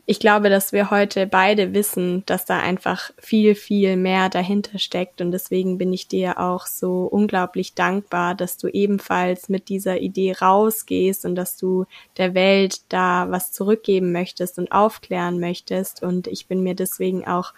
ich 0.06 0.20
glaube, 0.20 0.50
dass 0.50 0.74
wir 0.74 0.92
heute 0.92 1.28
beide 1.28 1.74
wissen, 1.74 2.24
dass 2.26 2.44
da 2.44 2.60
einfach 2.60 3.12
viel, 3.18 3.56
viel 3.56 3.96
mehr 3.96 4.28
dahinter 4.28 4.78
steckt. 4.78 5.22
Und 5.22 5.32
deswegen 5.32 5.78
bin 5.78 5.94
ich 5.94 6.10
dir 6.10 6.40
auch 6.40 6.66
so 6.66 7.06
unglaublich 7.06 7.74
dankbar, 7.74 8.36
dass 8.36 8.58
du 8.58 8.68
ebenfalls 8.68 9.48
mit 9.48 9.70
dieser 9.70 10.00
Idee 10.00 10.34
rausgehst 10.34 11.24
und 11.24 11.36
dass 11.36 11.56
du 11.56 11.86
der 12.18 12.34
Welt 12.34 12.82
da 12.90 13.28
was 13.30 13.54
zurückgeben 13.54 14.12
möchtest 14.12 14.60
und 14.60 14.74
aufklären 14.74 15.40
möchtest. 15.40 16.04
Und 16.04 16.28
ich 16.28 16.48
bin 16.48 16.64
mir 16.64 16.76
deswegen 16.76 17.26
auch 17.26 17.54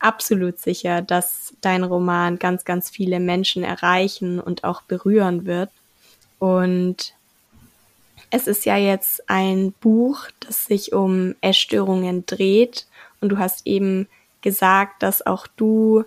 absolut 0.00 0.58
sicher, 0.58 1.00
dass 1.00 1.54
dein 1.60 1.84
Roman 1.84 2.40
ganz, 2.40 2.64
ganz 2.64 2.90
viele 2.90 3.20
Menschen 3.20 3.62
erreichen 3.62 4.40
und 4.40 4.64
auch 4.64 4.82
berühren 4.82 5.46
wird. 5.46 5.70
Und 6.40 7.14
es 8.30 8.46
ist 8.46 8.64
ja 8.66 8.76
jetzt 8.76 9.28
ein 9.28 9.72
Buch, 9.80 10.26
das 10.40 10.66
sich 10.66 10.92
um 10.92 11.34
Essstörungen 11.40 12.26
dreht. 12.26 12.86
Und 13.20 13.30
du 13.30 13.38
hast 13.38 13.66
eben 13.66 14.08
gesagt, 14.42 15.02
dass 15.02 15.26
auch 15.26 15.46
du 15.46 16.04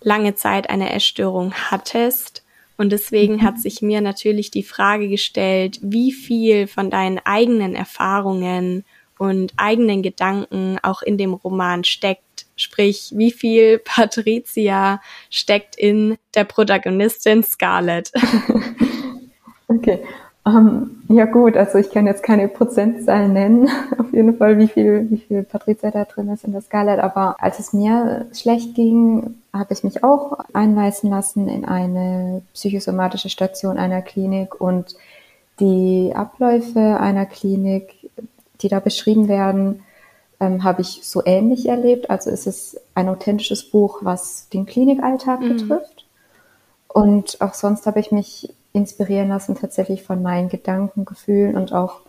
lange 0.00 0.34
Zeit 0.34 0.70
eine 0.70 0.92
Essstörung 0.92 1.52
hattest. 1.52 2.44
Und 2.76 2.90
deswegen 2.90 3.34
mhm. 3.34 3.42
hat 3.42 3.58
sich 3.60 3.82
mir 3.82 4.00
natürlich 4.00 4.50
die 4.50 4.62
Frage 4.62 5.08
gestellt, 5.08 5.78
wie 5.82 6.12
viel 6.12 6.66
von 6.66 6.90
deinen 6.90 7.18
eigenen 7.18 7.74
Erfahrungen 7.74 8.84
und 9.18 9.52
eigenen 9.58 10.02
Gedanken 10.02 10.78
auch 10.82 11.02
in 11.02 11.18
dem 11.18 11.34
Roman 11.34 11.84
steckt. 11.84 12.46
Sprich, 12.56 13.12
wie 13.14 13.32
viel 13.32 13.78
Patricia 13.84 15.00
steckt 15.28 15.76
in 15.76 16.16
der 16.34 16.44
Protagonistin 16.44 17.42
Scarlett? 17.42 18.12
Okay, 19.72 20.02
ähm, 20.46 21.02
ja 21.08 21.26
gut, 21.26 21.56
also 21.56 21.78
ich 21.78 21.90
kann 21.90 22.06
jetzt 22.06 22.22
keine 22.22 22.48
Prozentzahl 22.48 23.28
nennen, 23.28 23.68
auf 23.98 24.12
jeden 24.12 24.36
Fall, 24.36 24.58
wie 24.58 24.68
viel, 24.68 25.10
wie 25.10 25.18
viel 25.18 25.42
Patrizia 25.42 25.90
da 25.90 26.04
drin 26.04 26.28
ist 26.30 26.44
in 26.44 26.52
der 26.52 26.62
Scarlett. 26.62 26.98
Aber 26.98 27.36
als 27.42 27.58
es 27.58 27.72
mir 27.72 28.26
schlecht 28.32 28.74
ging, 28.74 29.34
habe 29.52 29.74
ich 29.74 29.84
mich 29.84 30.02
auch 30.02 30.38
einweisen 30.52 31.10
lassen 31.10 31.48
in 31.48 31.64
eine 31.64 32.42
psychosomatische 32.54 33.28
Station 33.28 33.76
einer 33.76 34.00
Klinik 34.00 34.60
und 34.60 34.96
die 35.58 36.12
Abläufe 36.14 36.98
einer 36.98 37.26
Klinik, 37.26 38.10
die 38.62 38.68
da 38.68 38.80
beschrieben 38.80 39.28
werden, 39.28 39.82
ähm, 40.40 40.64
habe 40.64 40.80
ich 40.80 41.00
so 41.04 41.22
ähnlich 41.26 41.68
erlebt. 41.68 42.08
Also 42.08 42.30
es 42.30 42.46
ist 42.46 42.80
ein 42.94 43.10
authentisches 43.10 43.70
Buch, 43.70 43.98
was 44.00 44.48
den 44.48 44.64
Klinikalltag 44.64 45.40
mhm. 45.40 45.48
betrifft. 45.48 46.06
Und 46.88 47.40
auch 47.40 47.52
sonst 47.54 47.86
habe 47.86 48.00
ich 48.00 48.10
mich 48.10 48.54
inspirieren 48.72 49.28
lassen, 49.28 49.56
tatsächlich 49.56 50.02
von 50.02 50.22
meinen 50.22 50.48
Gedanken, 50.48 51.04
Gefühlen 51.04 51.56
und 51.56 51.72
auch 51.72 52.00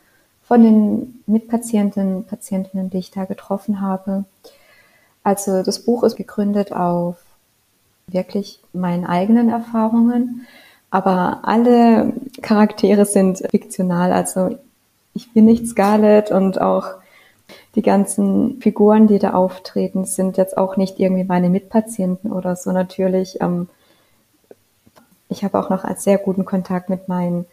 von 0.44 0.64
den 0.64 1.24
Mitpatienten, 1.28 2.26
Patientinnen, 2.26 2.90
die 2.90 2.98
ich 2.98 3.12
da 3.12 3.26
getroffen 3.26 3.82
habe. 3.82 4.26
Also 5.24 5.64
das 5.64 5.80
Buch 5.80 6.04
ist 6.04 6.16
gegründet 6.16 6.74
auf 6.74 7.18
wirklich 8.08 8.60
meinen 8.74 9.06
eigenen 9.06 9.50
Erfahrungen, 9.50 10.46
aber 10.90 11.40
alle 11.44 12.14
Charaktere 12.42 13.06
sind 13.06 13.44
fiktional. 13.50 14.12
Also 14.12 14.58
ich 15.14 15.32
bin 15.34 15.46
nicht 15.46 15.68
Scarlett 15.68 16.32
und 16.32 16.60
auch 16.60 16.96
die 17.76 17.82
ganzen 17.82 18.60
Figuren, 18.62 19.08
die 19.08 19.20
da 19.20 19.34
auftreten, 19.34 20.06
sind 20.06 20.38
jetzt 20.38 20.58
auch 20.58 20.78
nicht 20.78 21.00
irgendwie 21.00 21.24
meine 21.24 21.50
Mitpatienten 21.50 22.32
oder 22.32 22.56
so. 22.56 22.72
Natürlich 22.72 23.40
ähm, 23.42 23.70
ich 25.32 25.44
habe 25.44 25.58
auch 25.58 25.70
noch 25.70 25.84
als 25.84 26.04
sehr 26.04 26.18
guten 26.18 26.46
Kontakt 26.46 26.90
mit 26.90 27.08
meinen 27.08 27.46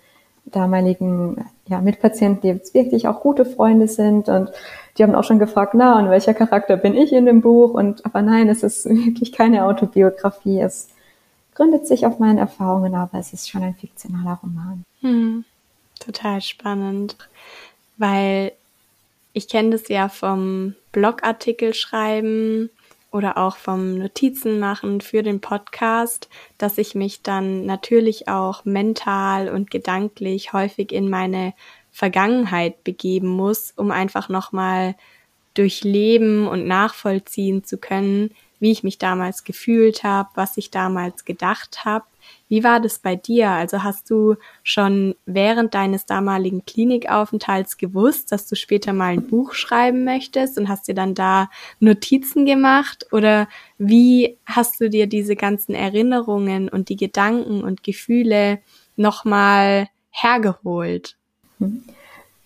damaligen 0.44 1.44
ja, 1.66 1.80
Mitpatienten, 1.80 2.42
die 2.42 2.48
jetzt 2.48 2.74
wirklich 2.74 3.06
auch 3.06 3.20
gute 3.20 3.44
Freunde 3.44 3.86
sind 3.88 4.28
und 4.28 4.50
die 4.96 5.02
haben 5.02 5.14
auch 5.14 5.24
schon 5.24 5.38
gefragt, 5.38 5.74
na, 5.74 5.98
und 5.98 6.10
welcher 6.10 6.34
Charakter 6.34 6.76
bin 6.76 6.94
ich 6.94 7.12
in 7.12 7.26
dem 7.26 7.40
Buch? 7.40 7.74
Und 7.74 8.04
aber 8.04 8.22
nein, 8.22 8.48
es 8.48 8.62
ist 8.62 8.84
wirklich 8.88 9.32
keine 9.32 9.64
Autobiografie. 9.64 10.60
Es 10.60 10.88
gründet 11.54 11.86
sich 11.86 12.04
auf 12.06 12.18
meinen 12.18 12.38
Erfahrungen, 12.38 12.94
aber 12.94 13.18
es 13.18 13.32
ist 13.32 13.48
schon 13.48 13.62
ein 13.62 13.74
fiktionaler 13.74 14.40
Roman. 14.42 14.84
Hm, 15.00 15.44
total 16.00 16.40
spannend, 16.40 17.16
weil 17.96 18.52
ich 19.32 19.48
kenne 19.48 19.70
das 19.70 19.88
ja 19.88 20.08
vom 20.08 20.74
Blogartikel 20.90 21.74
schreiben 21.74 22.70
oder 23.10 23.38
auch 23.38 23.56
vom 23.56 23.98
Notizen 23.98 24.58
machen 24.58 25.00
für 25.00 25.22
den 25.22 25.40
Podcast, 25.40 26.28
dass 26.58 26.78
ich 26.78 26.94
mich 26.94 27.22
dann 27.22 27.64
natürlich 27.64 28.28
auch 28.28 28.64
mental 28.64 29.48
und 29.48 29.70
gedanklich 29.70 30.52
häufig 30.52 30.92
in 30.92 31.08
meine 31.08 31.54
Vergangenheit 31.90 32.84
begeben 32.84 33.28
muss, 33.28 33.72
um 33.76 33.90
einfach 33.90 34.28
nochmal 34.28 34.94
durchleben 35.54 36.46
und 36.46 36.66
nachvollziehen 36.66 37.64
zu 37.64 37.78
können, 37.78 38.30
wie 38.60 38.70
ich 38.70 38.84
mich 38.84 38.98
damals 38.98 39.44
gefühlt 39.44 40.04
habe, 40.04 40.28
was 40.34 40.56
ich 40.56 40.70
damals 40.70 41.24
gedacht 41.24 41.84
habe 41.84 42.04
wie 42.48 42.64
war 42.64 42.80
das 42.80 42.98
bei 42.98 43.14
dir? 43.14 43.50
Also 43.50 43.82
hast 43.82 44.10
du 44.10 44.36
schon 44.62 45.14
während 45.26 45.74
deines 45.74 46.06
damaligen 46.06 46.64
Klinikaufenthalts 46.64 47.76
gewusst, 47.76 48.32
dass 48.32 48.46
du 48.46 48.56
später 48.56 48.92
mal 48.92 49.12
ein 49.12 49.26
Buch 49.26 49.52
schreiben 49.52 50.04
möchtest 50.04 50.58
und 50.58 50.68
hast 50.68 50.88
dir 50.88 50.94
dann 50.94 51.14
da 51.14 51.50
Notizen 51.78 52.46
gemacht? 52.46 53.06
Oder 53.12 53.48
wie 53.76 54.38
hast 54.46 54.80
du 54.80 54.88
dir 54.88 55.06
diese 55.06 55.36
ganzen 55.36 55.74
Erinnerungen 55.74 56.68
und 56.68 56.88
die 56.88 56.96
Gedanken 56.96 57.62
und 57.62 57.82
Gefühle 57.82 58.58
nochmal 58.96 59.88
hergeholt? 60.10 61.16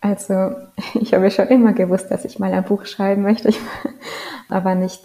Also 0.01 0.51
ich 1.01 1.15
habe 1.15 1.31
schon 1.31 1.49
immer 1.49 1.73
gewusst, 1.73 2.11
dass 2.11 2.25
ich 2.25 2.39
mal 2.39 2.53
ein 2.53 2.65
Buch 2.65 2.87
schreiben 2.87 3.23
möchte, 3.23 3.53
aber 4.49 4.75
nicht 4.75 5.01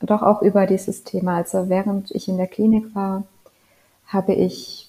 doch 0.00 0.22
auch 0.22 0.42
über 0.42 0.66
dieses 0.66 1.04
Thema. 1.04 1.36
Also 1.36 1.68
während 1.68 2.10
ich 2.10 2.28
in 2.28 2.36
der 2.36 2.48
Klinik 2.48 2.94
war, 2.94 3.22
habe 4.12 4.34
ich 4.34 4.88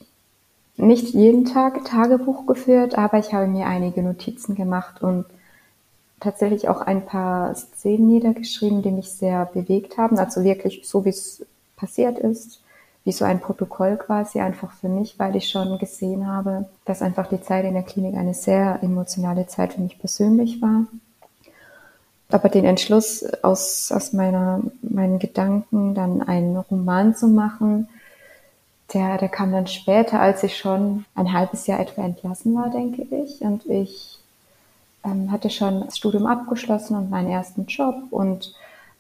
nicht 0.76 1.14
jeden 1.14 1.46
Tag 1.46 1.86
Tagebuch 1.86 2.46
geführt, 2.46 2.98
aber 2.98 3.20
ich 3.20 3.34
habe 3.34 3.48
mir 3.48 3.68
einige 3.68 4.02
Notizen 4.02 4.56
gemacht 4.56 5.02
und 5.02 5.26
tatsächlich 6.20 6.70
auch 6.70 6.82
ein 6.82 7.06
paar 7.06 7.54
Szenen 7.54 8.08
niedergeschrieben, 8.08 8.82
die 8.82 8.92
mich 8.92 9.12
sehr 9.12 9.46
bewegt 9.46 9.98
haben. 9.98 10.18
Also 10.18 10.44
wirklich 10.44 10.82
so, 10.86 11.06
wie 11.06 11.10
es 11.10 11.46
passiert 11.76 12.18
ist, 12.18 12.62
wie 13.04 13.12
so 13.12 13.26
ein 13.26 13.42
Protokoll 13.42 13.98
quasi 13.98 14.40
einfach 14.40 14.72
für 14.72 14.88
mich, 14.88 15.20
weil 15.20 15.36
ich 15.36 15.50
schon 15.50 15.78
gesehen 15.78 16.28
habe, 16.28 16.66
dass 16.86 17.02
einfach 17.02 17.28
die 17.28 17.42
Zeit 17.42 17.66
in 17.66 17.74
der 17.74 17.84
Klinik 17.84 18.16
eine 18.16 18.34
sehr 18.34 18.80
emotionale 18.82 19.48
Zeit 19.48 19.74
für 19.74 19.82
mich 19.82 20.00
persönlich 20.00 20.62
war. 20.62 20.86
Aber 22.30 22.50
den 22.50 22.66
Entschluss 22.66 23.24
aus, 23.44 23.92
aus 23.92 24.14
meiner, 24.14 24.62
meinen 24.82 25.20
Gedanken 25.20 25.94
dann 25.94 26.22
einen 26.22 26.58
Roman 26.58 27.16
zu 27.16 27.28
machen, 27.28 27.90
der, 28.94 29.18
der 29.18 29.30
kam 29.30 29.52
dann 29.52 29.68
später, 29.68 30.20
als 30.20 30.44
ich 30.44 30.58
schon 30.58 31.06
ein 31.16 31.34
halbes 31.34 31.68
Jahr 31.68 31.80
etwa 31.80 32.04
entlassen 32.04 32.56
war, 32.56 32.70
denke 32.70 33.04
ich. 33.16 33.42
Und 33.42 33.66
ich 33.66 34.20
ähm, 35.04 35.32
hatte 35.32 35.50
schon 35.50 35.86
das 35.86 35.98
Studium 35.98 36.26
abgeschlossen 36.26 36.96
und 36.96 37.10
meinen 37.10 37.30
ersten 37.30 37.66
Job 37.66 37.96
und 38.12 38.54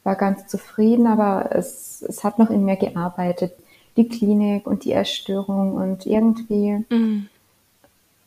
war 0.04 0.16
ganz 0.16 0.48
zufrieden, 0.48 1.08
aber 1.08 1.50
es, 1.52 2.02
es 2.02 2.24
hat 2.24 2.40
noch 2.40 2.50
in 2.50 2.66
mir 2.66 2.76
gearbeitet. 2.76 3.54
Die 3.96 4.10
Klinik 4.10 4.66
und 4.66 4.86
die 4.86 4.92
Erstörung 4.92 5.76
und 5.76 6.06
irgendwie 6.06 6.84
mhm. 6.90 7.30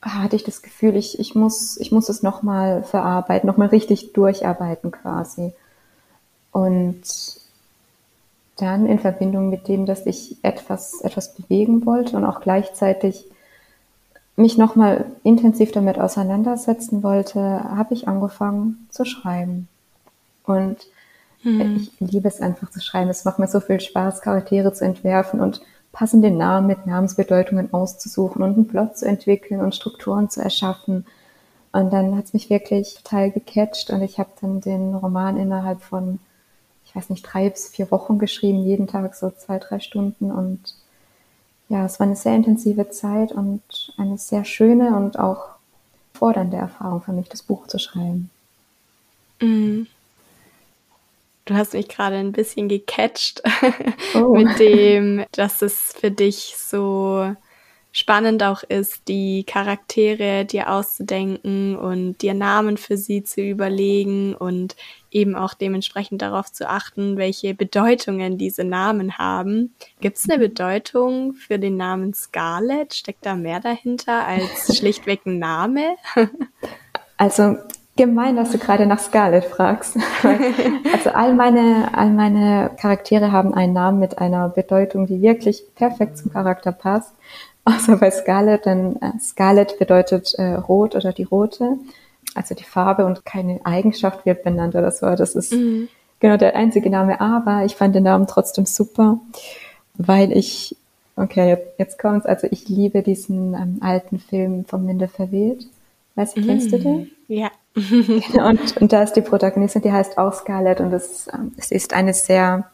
hatte 0.01 0.37
ich 0.37 0.45
das 0.45 0.63
Gefühl, 0.63 0.97
ich, 0.97 1.19
ich, 1.19 1.35
muss, 1.35 1.77
ich 1.79 1.91
muss 1.91 2.09
es 2.09 2.23
nochmal 2.23 2.85
verarbeiten, 2.85 3.49
nochmal 3.49 3.69
richtig 3.69 4.13
durcharbeiten 4.13 4.93
quasi. 4.93 5.53
Und 6.53 7.03
dann 8.57 8.87
in 8.87 8.99
Verbindung 8.99 9.51
mit 9.51 9.69
dem, 9.69 9.87
dass 9.87 10.07
ich 10.07 10.37
etwas, 10.43 11.01
etwas 11.03 11.35
bewegen 11.35 11.85
wollte 11.87 12.17
und 12.17 12.25
auch 12.25 12.41
gleichzeitig 12.41 13.27
mich 14.37 14.59
nochmal 14.59 15.07
intensiv 15.23 15.73
damit 15.73 15.99
auseinandersetzen 15.99 17.03
wollte, 17.03 17.41
habe 17.41 17.95
ich 17.95 18.09
angefangen 18.09 18.87
zu 18.91 19.05
schreiben. 19.05 19.69
Und 20.45 20.87
hm. 21.43 21.77
ich 21.77 21.93
liebe 22.01 22.29
es 22.29 22.41
einfach 22.41 22.71
zu 22.71 22.81
schreiben. 22.81 23.11
Es 23.11 23.25
macht 23.25 23.39
mir 23.39 23.49
so 23.49 23.61
viel 23.61 23.81
Spaß, 23.81 24.21
Charaktere 24.21 24.73
zu 24.73 24.85
entwerfen 24.85 25.41
und 25.41 25.63
passende 25.93 26.31
Namen 26.31 26.67
mit 26.67 26.87
Namensbedeutungen 26.87 27.73
auszusuchen 27.73 28.43
und 28.43 28.55
einen 28.55 28.69
Plot 28.69 28.99
zu 28.99 29.07
entwickeln 29.07 29.61
und 29.61 29.75
Strukturen 29.75 30.29
zu 30.29 30.43
erschaffen. 30.43 31.07
Und 31.73 31.93
dann 31.93 32.17
hat 32.17 32.27
es 32.27 32.33
mich 32.35 32.51
wirklich 32.51 32.97
total 33.03 33.31
gecatcht 33.31 33.91
und 33.91 34.03
ich 34.03 34.19
habe 34.19 34.31
dann 34.41 34.61
den 34.61 34.95
Roman 34.95 35.37
innerhalb 35.39 35.83
von 35.83 36.19
weiß 36.97 37.11
nicht, 37.11 37.23
drei 37.23 37.51
bis 37.51 37.69
vier 37.69 37.91
Wochen 37.91 38.19
geschrieben, 38.19 38.65
jeden 38.65 38.87
Tag 38.87 39.15
so 39.15 39.31
zwei, 39.31 39.59
drei 39.59 39.81
Stunden. 39.81 40.31
Und 40.31 40.75
ja, 41.69 41.85
es 41.85 42.01
war 42.01 42.07
eine 42.07 42.17
sehr 42.17 42.35
intensive 42.35 42.91
Zeit 42.91 43.33
und 43.33 43.63
eine 43.97 44.19
sehr 44.19 44.45
schöne 44.45 44.97
und 44.97 45.19
auch 45.19 45.57
fordernde 46.15 46.57
Erfahrung 46.57 47.03
für 47.03 47.13
mich, 47.13 47.29
das 47.29 47.43
Buch 47.43 47.67
zu 47.67 47.79
schreiben. 47.79 48.31
Mhm. 49.41 49.87
Du 51.45 51.55
hast 51.55 51.75
mich 51.75 51.89
gerade 51.89 52.17
ein 52.17 52.33
bisschen 52.33 52.69
gecatcht 52.69 53.41
oh. 54.15 54.35
mit 54.35 54.59
dem, 54.59 55.25
dass 55.33 55.63
es 55.63 55.93
für 55.93 56.11
dich 56.11 56.57
so 56.57 57.37
spannend 57.93 58.43
auch 58.43 58.63
ist, 58.63 59.09
die 59.09 59.45
Charaktere 59.45 60.45
dir 60.45 60.71
auszudenken 60.71 61.77
und 61.77 62.19
dir 62.21 62.35
Namen 62.35 62.77
für 62.77 62.97
sie 62.97 63.23
zu 63.23 63.41
überlegen 63.41 64.35
und 64.35 64.77
eben 65.17 65.35
auch 65.35 65.55
dementsprechend 65.55 66.21
darauf 66.21 66.53
zu 66.53 66.69
achten, 66.69 67.17
welche 67.17 67.55
Bedeutungen 67.55 68.37
diese 68.37 68.65
Namen 68.65 69.17
haben. 69.17 69.75
Gibt 70.01 70.19
es 70.19 70.29
eine 70.29 70.39
Bedeutung 70.39 71.33
für 71.33 71.59
den 71.59 71.79
Namen 71.79 72.13
Scarlett? 72.13 72.95
Steckt 72.95 73.25
da 73.25 73.35
mehr 73.35 73.61
dahinter 73.61 74.27
als 74.27 74.77
schlichtweg 74.79 75.25
ein 75.25 75.39
Name? 75.39 75.97
also 77.17 77.57
gemein, 77.97 78.37
dass 78.37 78.53
du 78.53 78.59
gerade 78.59 78.85
nach 78.85 78.99
Scarlett 78.99 79.47
fragst. 79.47 79.97
also 80.93 81.11
all 81.11 81.35
meine, 81.35 81.89
all 81.95 82.11
meine 82.11 82.71
Charaktere 82.79 83.33
haben 83.33 83.55
einen 83.55 83.73
Namen 83.73 83.99
mit 83.99 84.19
einer 84.19 84.51
Bedeutung, 84.51 85.07
die 85.07 85.23
wirklich 85.23 85.63
perfekt 85.75 86.19
zum 86.19 86.31
Charakter 86.31 86.73
passt. 86.73 87.15
Außer 87.65 87.97
bei 87.97 88.11
Scarlett, 88.11 88.67
denn 88.67 89.01
äh, 89.03 89.19
Scarlett 89.19 89.79
bedeutet 89.79 90.35
äh, 90.35 90.55
rot 90.55 90.95
oder 90.95 91.13
die 91.13 91.25
rote. 91.25 91.79
Also 92.37 92.55
die 92.55 92.65
Farbe 92.65 93.05
und 93.07 93.25
keine 93.25 93.61
Eigenschaft 93.65 94.27
wird 94.27 94.43
benannt 94.45 94.75
oder 94.75 94.91
so. 94.91 95.15
Das 95.15 95.35
ist 95.35 95.53
mhm. 95.53 95.89
genau 96.21 96.37
der 96.37 96.57
einzige 96.57 96.91
Name. 96.91 97.21
Aber 97.21 97.65
ich 97.65 97.77
fand 97.77 97.95
den 97.95 98.05
Namen 98.05 98.27
trotzdem 98.27 98.67
super, 98.67 99.19
weil 99.95 100.33
ich, 100.33 100.77
okay, 101.17 101.59
jetzt, 101.79 101.99
kommt's. 101.99 102.27
Also 102.27 102.47
ich 102.51 102.69
liebe 102.69 103.03
diesen 103.03 103.55
ähm, 103.55 103.79
alten 103.81 104.19
Film 104.19 104.65
vom 104.65 104.85
Minde 104.85 105.09
verweht. 105.09 105.67
Weißt 106.15 106.37
du, 106.37 106.41
mhm. 106.41 106.47
kennst 106.47 106.73
du 106.73 106.79
den? 106.79 106.97
Mhm. 106.97 107.11
Ja. 107.29 107.51
und, 108.47 108.77
und 108.79 108.93
da 108.93 109.03
ist 109.03 109.15
die 109.15 109.21
Protagonistin, 109.23 109.83
die 109.83 109.93
heißt 109.93 110.17
auch 110.17 110.33
Scarlett 110.33 110.81
und 110.81 110.93
es, 110.93 111.29
ähm, 111.33 111.53
es 111.59 111.71
ist 111.71 111.93
eine 111.93 112.15
sehr, 112.15 112.71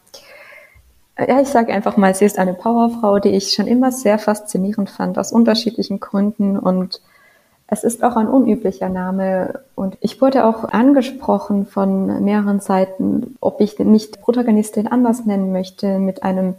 ja, 1.19 1.41
ich 1.41 1.49
sage 1.49 1.73
einfach 1.73 1.97
mal, 1.97 2.15
sie 2.15 2.25
ist 2.25 2.39
eine 2.39 2.53
Powerfrau, 2.53 3.19
die 3.19 3.29
ich 3.29 3.53
schon 3.53 3.67
immer 3.67 3.91
sehr 3.91 4.17
faszinierend 4.17 4.89
fand, 4.89 5.17
aus 5.17 5.33
unterschiedlichen 5.33 5.99
Gründen 5.99 6.57
und 6.57 7.01
es 7.73 7.83
ist 7.83 8.03
auch 8.03 8.15
ein 8.15 8.27
unüblicher 8.27 8.87
Name 8.87 9.61
und 9.73 9.97
ich 9.99 10.21
wurde 10.21 10.45
auch 10.45 10.63
angesprochen 10.65 11.65
von 11.65 12.23
mehreren 12.23 12.59
Seiten, 12.59 13.35
ob 13.41 13.59
ich 13.61 13.79
nicht 13.79 14.21
Protagonistin 14.21 14.87
anders 14.87 15.25
nennen 15.25 15.51
möchte 15.51 15.97
mit 15.97 16.21
einem, 16.21 16.53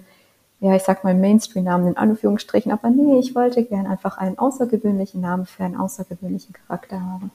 ja, 0.59 0.75
ich 0.75 0.83
sag 0.83 1.04
mal 1.04 1.14
Mainstream-Namen 1.14 1.87
in 1.87 1.97
Anführungsstrichen, 1.97 2.73
aber 2.73 2.90
nee, 2.90 3.21
ich 3.21 3.37
wollte 3.37 3.64
gern 3.64 3.87
einfach 3.87 4.18
einen 4.18 4.38
außergewöhnlichen 4.38 5.21
Namen 5.21 5.47
für 5.47 5.62
einen 5.62 5.76
außergewöhnlichen 5.76 6.52
Charakter 6.52 7.00
haben. 7.00 7.30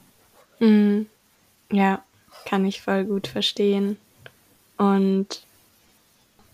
Mhm. 0.58 1.06
Ja, 1.72 2.00
kann 2.44 2.66
ich 2.66 2.82
voll 2.82 3.06
gut 3.06 3.28
verstehen. 3.28 3.96
Und 4.76 5.42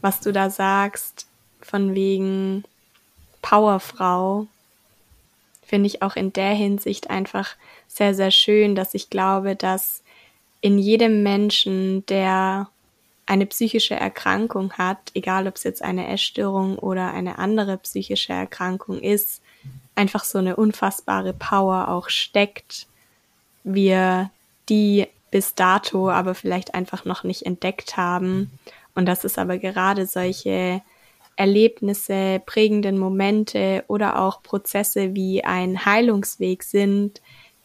was 0.01 0.21
du 0.21 0.33
da 0.33 0.49
sagst, 0.49 1.27
von 1.61 1.95
wegen 1.97 2.63
Powerfrau, 3.43 4.47
finde 5.67 5.87
ich 5.89 6.03
auch 6.03 6.17
in 6.17 6.33
der 6.33 6.55
Hinsicht 6.55 7.11
einfach 7.11 7.57
sehr, 7.89 8.15
sehr 8.15 8.31
schön, 8.31 8.75
dass 8.75 8.95
ich 8.95 9.11
glaube, 9.11 9.57
dass 9.57 10.03
in 10.61 10.79
jedem 10.79 11.23
Menschen, 11.23 12.07
der 12.07 12.69
eine 13.27 13.47
psychische 13.47 13.95
Erkrankung 13.95 14.73
hat, 14.75 14.99
egal 15.15 15.49
ob 15.49 15.57
es 15.57 15.65
jetzt 15.65 15.83
eine 15.83 16.09
Essstörung 16.09 16.79
oder 16.79 17.13
eine 17.13 17.39
andere 17.39 17.77
psychische 17.79 18.33
Erkrankung 18.33 19.01
ist, 19.01 19.43
einfach 19.97 20.25
so 20.25 20.39
eine 20.39 20.57
unfassbare 20.57 21.33
Power 21.33 21.89
auch 21.89 22.09
steckt, 22.09 22.87
wir 23.65 24.31
die 24.69 25.09
bis 25.31 25.55
dato 25.55 26.11
aber 26.11 26.35
vielleicht 26.35 26.75
einfach 26.75 27.05
noch 27.05 27.25
nicht 27.25 27.45
entdeckt 27.45 27.97
haben. 27.97 28.51
Und 28.95 29.07
dass 29.07 29.25
es 29.25 29.39
aber 29.39 29.59
gerade 29.59 30.07
solche 30.07 30.81
Erlebnisse, 31.37 32.43
prägenden 32.45 32.99
Momente 32.99 33.85
oder 33.89 34.23
auch 34.23 34.43
Prozesse 34.43 35.15
wie 35.15 35.45
ein 35.45 35.85
Heilungsweg 35.85 36.63
sind, 36.63 37.21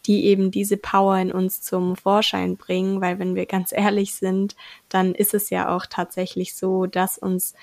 die 0.06 0.26
eben 0.26 0.50
diese 0.50 0.76
Power 0.76 1.16
in 1.18 1.32
uns 1.32 1.62
zum 1.62 1.96
Vorschein 1.96 2.56
bringen, 2.56 3.00
weil 3.00 3.18
wenn 3.18 3.34
wir 3.34 3.46
ganz 3.46 3.72
ehrlich 3.72 4.14
sind, 4.14 4.56
dann 4.88 5.14
ist 5.14 5.32
es 5.32 5.50
ja 5.50 5.74
auch 5.74 5.86
tatsächlich 5.86 6.54
so, 6.54 6.86
dass 6.86 7.18
uns 7.18 7.54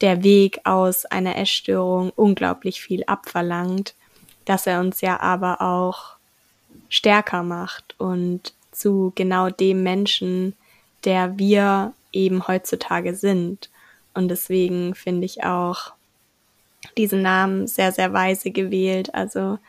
der 0.00 0.22
Weg 0.22 0.60
aus 0.64 1.06
einer 1.06 1.36
Essstörung 1.36 2.10
unglaublich 2.14 2.80
viel 2.80 3.04
abverlangt, 3.04 3.94
dass 4.44 4.66
er 4.66 4.80
uns 4.80 5.00
ja 5.00 5.20
aber 5.20 5.60
auch 5.60 6.16
stärker 6.88 7.42
macht 7.42 7.94
und 7.98 8.54
zu 8.72 9.12
genau 9.14 9.50
dem 9.50 9.82
Menschen, 9.82 10.54
der 11.04 11.38
wir 11.38 11.92
eben 12.12 12.46
heutzutage 12.46 13.14
sind. 13.14 13.70
Und 14.18 14.26
deswegen 14.28 14.96
finde 14.96 15.26
ich 15.26 15.44
auch 15.44 15.92
diesen 16.96 17.22
Namen 17.22 17.68
sehr, 17.68 17.92
sehr 17.92 18.12
weise 18.12 18.50
gewählt. 18.50 19.14
Also 19.14 19.60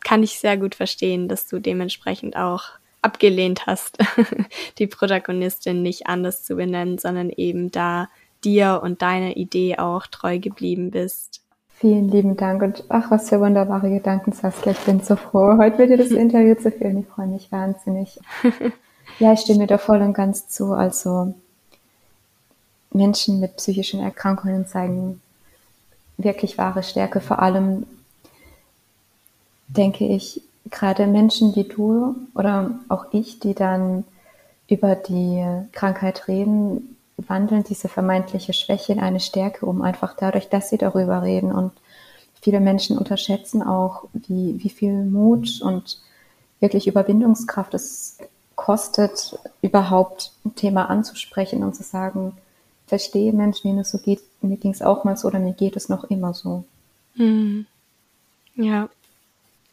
kann 0.00 0.24
ich 0.24 0.40
sehr 0.40 0.56
gut 0.56 0.74
verstehen, 0.74 1.28
dass 1.28 1.46
du 1.46 1.60
dementsprechend 1.60 2.36
auch 2.36 2.64
abgelehnt 3.02 3.68
hast, 3.68 3.98
die 4.78 4.88
Protagonistin 4.88 5.80
nicht 5.80 6.08
anders 6.08 6.42
zu 6.42 6.56
benennen, 6.56 6.98
sondern 6.98 7.30
eben 7.30 7.70
da 7.70 8.08
dir 8.42 8.80
und 8.82 9.00
deiner 9.00 9.36
Idee 9.36 9.78
auch 9.78 10.08
treu 10.08 10.40
geblieben 10.40 10.90
bist. 10.90 11.40
Vielen 11.68 12.08
lieben 12.08 12.36
Dank 12.36 12.62
und 12.62 12.82
ach, 12.88 13.12
was 13.12 13.28
für 13.28 13.38
wunderbare 13.38 13.90
Gedanken, 13.90 14.32
Saskia. 14.32 14.72
Ich 14.72 14.80
bin 14.80 14.98
so 14.98 15.14
froh, 15.14 15.56
heute 15.56 15.78
mit 15.78 15.90
dir 15.90 15.98
das 15.98 16.10
Interview 16.10 16.56
zu 16.56 16.72
führen. 16.72 16.98
Ich 16.98 17.06
freue 17.06 17.28
mich 17.28 17.52
wahnsinnig. 17.52 18.18
ja, 19.20 19.32
ich 19.32 19.38
stehe 19.38 19.56
mir 19.56 19.68
da 19.68 19.78
voll 19.78 20.02
und 20.02 20.14
ganz 20.14 20.48
zu. 20.48 20.72
Also 20.72 21.34
Menschen 22.94 23.40
mit 23.40 23.56
psychischen 23.56 24.00
Erkrankungen 24.00 24.66
zeigen 24.66 25.20
wirklich 26.16 26.58
wahre 26.58 26.82
Stärke. 26.82 27.20
Vor 27.20 27.40
allem 27.40 27.86
denke 29.68 30.06
ich, 30.06 30.42
gerade 30.70 31.06
Menschen 31.06 31.54
wie 31.56 31.64
du 31.64 32.14
oder 32.34 32.70
auch 32.88 33.06
ich, 33.12 33.40
die 33.40 33.54
dann 33.54 34.04
über 34.68 34.94
die 34.94 35.44
Krankheit 35.72 36.28
reden, 36.28 36.96
wandeln 37.16 37.64
diese 37.64 37.88
vermeintliche 37.88 38.52
Schwäche 38.52 38.92
in 38.92 39.00
eine 39.00 39.20
Stärke 39.20 39.66
um, 39.66 39.82
einfach 39.82 40.14
dadurch, 40.16 40.48
dass 40.48 40.70
sie 40.70 40.78
darüber 40.78 41.22
reden. 41.22 41.52
Und 41.52 41.72
viele 42.40 42.60
Menschen 42.60 42.98
unterschätzen 42.98 43.62
auch, 43.62 44.04
wie, 44.12 44.62
wie 44.62 44.70
viel 44.70 45.04
Mut 45.04 45.60
und 45.62 46.00
wirklich 46.60 46.86
Überwindungskraft 46.86 47.74
es 47.74 48.18
kostet, 48.54 49.38
überhaupt 49.60 50.32
ein 50.44 50.54
Thema 50.54 50.88
anzusprechen 50.88 51.64
und 51.64 51.74
zu 51.74 51.82
sagen, 51.82 52.36
verstehe 52.92 53.32
Menschen, 53.32 53.68
denen 53.68 53.78
es 53.78 53.90
so 53.90 53.96
geht, 53.96 54.20
mir 54.42 54.58
ging 54.58 54.70
es 54.70 54.82
auch 54.82 55.02
mal 55.04 55.16
so 55.16 55.28
oder 55.28 55.38
mir 55.38 55.54
geht 55.54 55.76
es 55.76 55.88
noch 55.88 56.04
immer 56.04 56.34
so. 56.34 56.64
Hm. 57.16 57.64
Ja, 58.54 58.90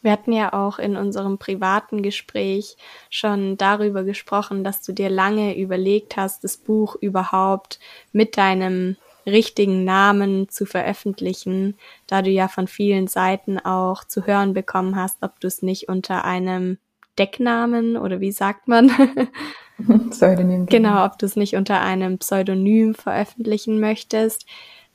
wir 0.01 0.13
hatten 0.13 0.32
ja 0.32 0.53
auch 0.53 0.79
in 0.79 0.95
unserem 0.95 1.38
privaten 1.38 2.01
Gespräch 2.01 2.77
schon 3.10 3.58
darüber 3.58 4.05
gesprochen, 4.05 4.63
dass 4.63 4.82
du 4.84 4.93
dir 4.93 5.10
lange 5.10 5.58
überlegt 5.58 6.15
hast, 6.15 6.45
das 6.45 6.55
Buch 6.55 6.95
überhaupt 6.95 7.82
mit 8.13 8.38
deinem 8.38 8.95
richtigen 9.25 9.84
Namen 9.84 10.47
zu 10.47 10.65
veröffentlichen, 10.65 11.75
da 12.08 12.21
du 12.21 12.29
ja 12.29 12.47
von 12.47 12.67
vielen 12.67 13.08
Seiten 13.08 13.60
auch 13.60 14.05
zu 14.05 14.27
hören 14.27 14.53
bekommen 14.53 14.95
hast, 14.95 15.17
ob 15.19 15.41
du 15.41 15.47
es 15.47 15.62
nicht 15.62 15.89
unter 15.89 16.23
einem 16.23 16.77
Decknamen 17.17 17.97
oder 17.97 18.21
wie 18.21 18.32
sagt 18.32 18.69
man? 18.69 18.89
Pseudonym. 20.09 20.65
Genau, 20.65 21.05
ob 21.05 21.17
du 21.17 21.25
es 21.25 21.35
nicht 21.35 21.55
unter 21.55 21.81
einem 21.81 22.17
Pseudonym 22.17 22.93
veröffentlichen 22.95 23.79
möchtest. 23.79 24.45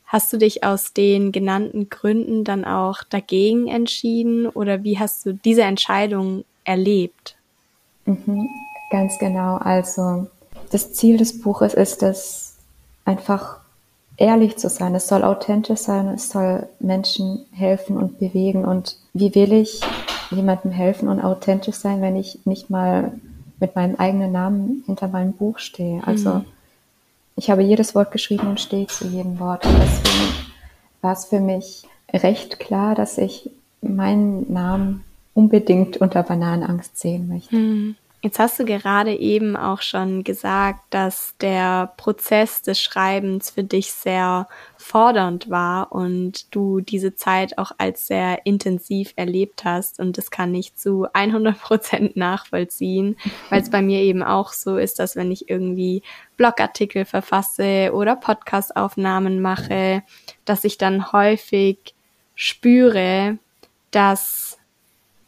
Hast 0.07 0.33
du 0.33 0.37
dich 0.37 0.63
aus 0.65 0.93
den 0.93 1.33
genannten 1.33 1.89
Gründen 1.89 2.45
dann 2.45 2.65
auch 2.65 3.03
dagegen 3.03 3.69
entschieden 3.69 4.47
oder 4.47 4.85
wie 4.85 4.99
hast 4.99 5.27
du 5.27 5.33
diese 5.33 5.63
Entscheidung 5.63 6.45
erlebt? 6.65 7.37
Mhm, 8.05 8.49
ganz 8.91 9.19
genau. 9.19 9.57
Also 9.57 10.29
das 10.71 10.93
Ziel 10.93 11.17
des 11.17 11.41
Buches 11.41 11.75
ist 11.75 12.03
es, 12.03 12.57
einfach 13.05 13.61
ehrlich 14.17 14.57
zu 14.57 14.69
sein. 14.69 14.95
Es 14.95 15.09
soll 15.09 15.25
authentisch 15.25 15.81
sein, 15.81 16.09
es 16.09 16.29
soll 16.29 16.69
Menschen 16.81 17.45
helfen 17.53 17.97
und 17.97 18.19
bewegen. 18.19 18.65
Und 18.65 18.97
wie 19.13 19.35
will 19.35 19.53
ich 19.53 19.81
jemandem 20.31 20.71
helfen 20.71 21.09
und 21.09 21.21
authentisch 21.21 21.77
sein, 21.77 22.01
wenn 22.01 22.17
ich 22.17 22.41
nicht 22.45 22.71
mal 22.71 23.13
mit 23.65 23.75
meinem 23.75 23.97
eigenen 23.97 24.33
Namen 24.33 24.83
hinter 24.87 25.09
meinem 25.09 25.33
Buch 25.33 25.59
stehe? 25.59 26.03
Also 26.07 26.31
mhm 26.31 26.45
ich 27.37 27.51
habe 27.51 27.63
jedes 27.63 27.95
Wort 27.95 28.13
geschrieben 28.13 28.49
und 28.49 28.61
stehe 28.61 28.87
zu 28.87 29.07
jedem 29.09 29.39
Wort. 29.41 29.67
Und 29.67 29.75
deswegen 29.79 30.35
war 31.03 31.13
es 31.13 31.27
für 31.27 31.41
mich 31.41 31.85
recht 32.13 32.61
klar, 32.61 32.95
dass 32.95 33.19
ich 33.19 33.51
meinen 33.81 34.53
Namen 34.53 35.05
unbedingt 35.35 35.97
unter 35.97 36.23
Bananenangst 36.23 36.99
sehen 36.99 37.29
möchte. 37.29 37.57
Hm. 37.57 37.97
Jetzt 38.25 38.39
hast 38.39 38.59
du 38.59 38.65
gerade 38.65 39.15
eben 39.15 39.55
auch 39.55 39.83
schon 39.83 40.25
gesagt, 40.25 40.81
dass 40.89 41.35
der 41.43 41.93
Prozess 41.99 42.63
des 42.63 42.81
Schreibens 42.81 43.51
für 43.51 43.65
dich 43.65 43.93
sehr 43.93 44.49
fordernd 44.79 45.51
war 45.51 45.93
und 45.93 46.47
du 46.55 46.81
diese 46.81 47.17
Zeit 47.17 47.59
auch 47.59 47.73
als 47.77 48.07
sehr 48.07 48.47
intensiv 48.47 49.13
erlebt 49.17 49.67
hast. 49.67 50.01
Und 50.01 50.17
das 50.17 50.31
kann 50.31 50.55
ich 50.55 50.75
zu 50.75 51.07
100 51.13 51.61
Prozent 51.61 52.17
nachvollziehen, 52.17 53.19
weil 53.51 53.61
es 53.61 53.69
bei 53.69 53.83
mir 53.83 54.01
eben 54.01 54.23
auch 54.23 54.55
so 54.55 54.79
ist, 54.79 55.01
dass 55.01 55.17
wenn 55.17 55.31
ich 55.31 55.51
irgendwie 55.51 56.03
Blogartikel 56.39 57.05
verfasse 57.05 57.91
oder 57.93 58.17
Podcastaufnahmen 58.17 59.43
mache, 59.43 60.03
dass 60.47 60.65
ich 60.65 60.79
dann 60.79 61.13
häufig 61.13 61.77
spüre, 62.35 63.37
dass 63.91 64.54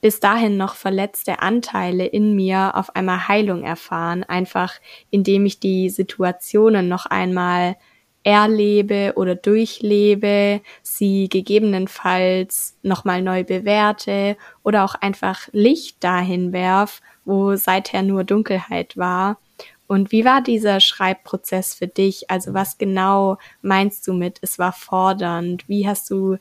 bis 0.07 0.21
dahin 0.21 0.57
noch 0.57 0.77
verletzte 0.77 1.41
Anteile 1.41 2.07
in 2.07 2.37
mir 2.37 2.77
auf 2.77 2.95
einmal 2.95 3.27
Heilung 3.27 3.65
erfahren, 3.65 4.23
einfach 4.23 4.75
indem 5.11 5.47
ich 5.47 5.59
die 5.59 5.91
Situationen 5.91 6.87
noch 6.87 7.07
einmal 7.07 7.75
erlebe 8.23 9.15
oder 9.17 9.35
durchlebe, 9.35 10.61
sie 10.81 11.29
gegebenenfalls 11.29 12.79
nochmal 12.85 13.21
neu 13.21 13.43
bewerte 13.43 14.37
oder 14.63 14.85
auch 14.85 14.95
einfach 14.95 15.49
Licht 15.51 16.05
dahin 16.05 16.53
werf, 16.53 17.03
wo 17.25 17.57
seither 17.57 18.05
nur 18.05 18.23
Dunkelheit 18.23 18.97
war. 18.97 19.41
Und 19.89 20.13
wie 20.13 20.25
war 20.25 20.41
dieser 20.41 20.79
Schreibprozess 20.79 21.75
für 21.75 21.89
dich? 21.89 22.31
Also 22.31 22.55
was 22.55 22.79
genau 22.79 23.39
meinst 23.61 24.07
du 24.07 24.13
mit, 24.13 24.39
es 24.41 24.57
war 24.57 24.73
fordernd? 24.73 25.69
Wie 25.69 25.89
hast 25.89 26.09
du 26.11 26.37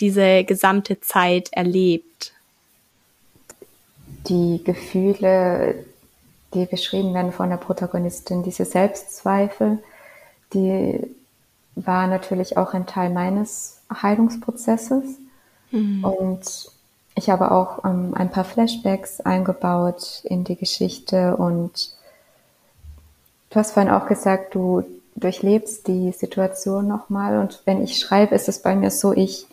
diese 0.00 0.44
gesamte 0.44 1.00
Zeit 1.00 1.50
erlebt? 1.52 2.32
Die 4.28 4.62
Gefühle, 4.64 5.84
die 6.54 6.66
beschrieben 6.66 7.14
werden 7.14 7.32
von 7.32 7.48
der 7.48 7.56
Protagonistin, 7.56 8.42
diese 8.42 8.64
Selbstzweifel, 8.64 9.78
die 10.52 11.00
war 11.74 12.06
natürlich 12.06 12.56
auch 12.56 12.74
ein 12.74 12.86
Teil 12.86 13.10
meines 13.10 13.80
Heilungsprozesses. 13.90 15.04
Mhm. 15.70 16.04
Und 16.04 16.70
ich 17.14 17.30
habe 17.30 17.50
auch 17.50 17.84
ähm, 17.84 18.14
ein 18.14 18.30
paar 18.30 18.44
Flashbacks 18.44 19.20
eingebaut 19.20 20.22
in 20.24 20.44
die 20.44 20.56
Geschichte 20.56 21.36
und 21.36 21.94
du 23.50 23.56
hast 23.56 23.72
vorhin 23.72 23.92
auch 23.92 24.06
gesagt, 24.06 24.54
du 24.54 24.84
durchlebst 25.16 25.86
die 25.86 26.12
Situation 26.12 26.88
nochmal 26.88 27.38
und 27.38 27.62
wenn 27.64 27.82
ich 27.82 27.98
schreibe, 27.98 28.34
ist 28.34 28.48
es 28.48 28.62
bei 28.62 28.74
mir 28.74 28.90
so, 28.90 29.12
ich 29.12 29.46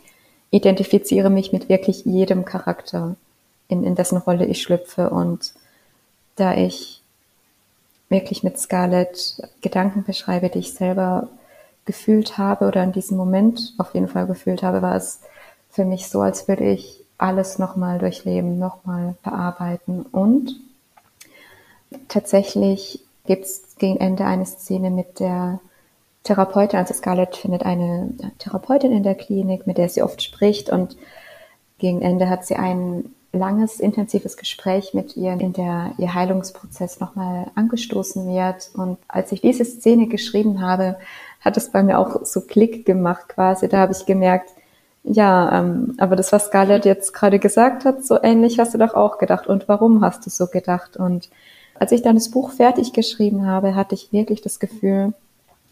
identifiziere 0.49 1.29
mich 1.29 1.51
mit 1.51 1.67
wirklich 1.67 2.05
jedem 2.05 2.45
Charakter, 2.45 3.15
in, 3.67 3.83
in 3.83 3.95
dessen 3.95 4.17
Rolle 4.17 4.45
ich 4.45 4.61
schlüpfe 4.61 5.09
und 5.09 5.53
da 6.35 6.55
ich 6.55 7.01
wirklich 8.09 8.43
mit 8.43 8.57
Scarlett 8.57 9.41
Gedanken 9.61 10.03
beschreibe, 10.03 10.49
die 10.49 10.59
ich 10.59 10.73
selber 10.73 11.27
gefühlt 11.85 12.37
habe 12.37 12.67
oder 12.67 12.83
in 12.83 12.91
diesem 12.91 13.17
Moment 13.17 13.73
auf 13.77 13.93
jeden 13.93 14.07
Fall 14.07 14.27
gefühlt 14.27 14.63
habe, 14.63 14.81
war 14.81 14.95
es 14.95 15.21
für 15.69 15.85
mich 15.85 16.09
so, 16.09 16.21
als 16.21 16.47
würde 16.47 16.69
ich 16.69 17.03
alles 17.17 17.59
nochmal 17.59 17.99
durchleben, 17.99 18.59
nochmal 18.59 19.15
bearbeiten. 19.23 20.03
Und 20.03 20.55
tatsächlich 22.07 23.01
gibt 23.25 23.45
es 23.45 23.75
gegen 23.77 23.97
Ende 23.97 24.25
eine 24.25 24.45
Szene 24.45 24.91
mit 24.91 25.19
der 25.19 25.59
Therapeutin, 26.23 26.79
also 26.79 26.93
Scarlett 26.93 27.37
findet 27.37 27.63
eine 27.63 28.13
Therapeutin 28.39 28.91
in 28.91 29.03
der 29.03 29.15
Klinik, 29.15 29.65
mit 29.65 29.77
der 29.77 29.89
sie 29.89 30.01
oft 30.01 30.21
spricht 30.21 30.69
und 30.69 30.97
gegen 31.79 32.01
Ende 32.01 32.29
hat 32.29 32.45
sie 32.45 32.55
ein 32.55 33.13
langes, 33.37 33.79
intensives 33.79 34.37
Gespräch 34.37 34.93
mit 34.93 35.15
ihr, 35.17 35.33
in 35.33 35.53
der 35.53 35.91
ihr 35.97 36.13
Heilungsprozess 36.13 36.99
nochmal 36.99 37.47
angestoßen 37.55 38.27
wird. 38.27 38.69
Und 38.73 38.97
als 39.07 39.31
ich 39.31 39.41
diese 39.41 39.65
Szene 39.65 40.07
geschrieben 40.07 40.61
habe, 40.61 40.97
hat 41.41 41.57
es 41.57 41.69
bei 41.69 41.83
mir 41.83 41.99
auch 41.99 42.25
so 42.25 42.41
Klick 42.41 42.85
gemacht 42.85 43.29
quasi. 43.29 43.67
Da 43.67 43.77
habe 43.77 43.93
ich 43.93 44.05
gemerkt, 44.05 44.49
ja, 45.03 45.59
ähm, 45.59 45.95
aber 45.97 46.15
das, 46.15 46.31
was 46.31 46.47
Scarlett 46.47 46.85
jetzt 46.85 47.13
gerade 47.13 47.39
gesagt 47.39 47.85
hat, 47.85 48.05
so 48.05 48.21
ähnlich 48.21 48.59
hast 48.59 48.73
du 48.73 48.77
doch 48.77 48.93
auch 48.93 49.17
gedacht. 49.17 49.47
Und 49.47 49.67
warum 49.67 50.03
hast 50.03 50.25
du 50.25 50.29
so 50.29 50.47
gedacht? 50.47 50.97
Und 50.97 51.29
als 51.75 51.91
ich 51.91 52.01
dann 52.01 52.15
das 52.15 52.29
Buch 52.29 52.51
fertig 52.51 52.93
geschrieben 52.93 53.45
habe, 53.45 53.75
hatte 53.75 53.95
ich 53.95 54.11
wirklich 54.11 54.41
das 54.41 54.59
Gefühl, 54.59 55.13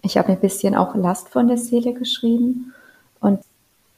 ich 0.01 0.17
habe 0.17 0.29
ein 0.29 0.39
bisschen 0.39 0.75
auch 0.75 0.95
Last 0.95 1.29
von 1.29 1.47
der 1.47 1.57
Seele 1.57 1.93
geschrieben. 1.93 2.73
Und 3.19 3.41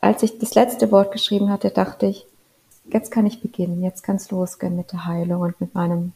als 0.02 0.24
ich 0.24 0.40
das 0.40 0.56
letzte 0.56 0.92
Wort 0.92 1.12
geschrieben 1.12 1.50
hatte, 1.50 1.70
dachte 1.70 2.08
ich, 2.08 2.26
jetzt 2.92 3.12
kann 3.12 3.26
ich 3.26 3.42
beginnen, 3.42 3.84
jetzt 3.84 4.04
kann 4.04 4.18
es 4.18 4.32
losgehen 4.32 4.76
mit 4.76 4.92
der 4.92 5.06
Heilung 5.06 5.42
und 5.42 5.62
mit 5.62 5.74
meinem 5.76 6.14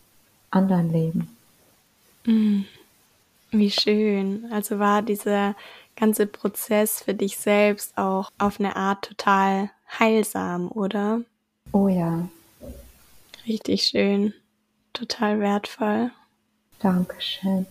anderen 0.49 0.91
Leben. 0.91 1.37
Mm. 2.25 2.61
Wie 3.51 3.71
schön. 3.71 4.47
Also 4.51 4.79
war 4.79 5.01
dieser 5.01 5.55
ganze 5.97 6.25
Prozess 6.25 7.01
für 7.01 7.13
dich 7.13 7.37
selbst 7.37 7.97
auch 7.97 8.31
auf 8.37 8.59
eine 8.59 8.77
Art 8.77 9.03
total 9.03 9.69
heilsam, 9.99 10.71
oder? 10.71 11.21
Oh 11.73 11.89
ja. 11.89 12.27
Richtig 13.45 13.83
schön. 13.83 14.33
Total 14.93 15.39
wertvoll. 15.41 16.11
Dankeschön. 16.79 17.65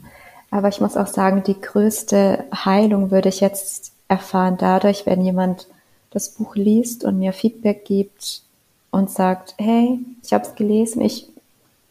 Aber 0.51 0.69
ich 0.69 0.81
muss 0.81 0.97
auch 0.97 1.07
sagen, 1.07 1.43
die 1.45 1.61
größte 1.61 2.45
Heilung 2.53 3.11
würde 3.11 3.29
ich 3.29 3.41
jetzt 3.41 3.93
erfahren 4.09 4.57
dadurch, 4.59 5.07
wenn 5.07 5.25
jemand 5.25 5.67
das 6.11 6.31
Buch 6.31 6.57
liest 6.57 7.05
und 7.05 7.19
mir 7.19 7.33
Feedback 7.33 7.85
gibt 7.85 8.43
und 8.91 9.11
sagt, 9.11 9.55
hey, 9.59 9.99
ich 10.23 10.33
habe 10.33 10.45
es 10.45 10.55
gelesen, 10.55 11.03
ich 11.03 11.29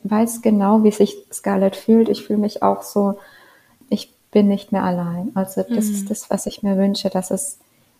weiß 0.04 0.42
genau, 0.42 0.84
wie 0.84 0.92
sich 0.92 1.18
Scarlett 1.32 1.76
fühlt. 1.76 2.10
Ich 2.10 2.24
fühle 2.24 2.40
mich 2.40 2.64
auch 2.64 2.84
so 2.84 3.18
bin 4.32 4.48
nicht 4.48 4.72
mehr 4.72 4.84
allein. 4.84 5.32
Also 5.36 5.64
das 5.64 5.86
mhm. 5.86 5.94
ist 5.94 6.10
das, 6.10 6.30
was 6.30 6.46
ich 6.46 6.64
mir 6.64 6.78
wünsche, 6.78 7.10
dass 7.10 7.32
es 7.32 7.58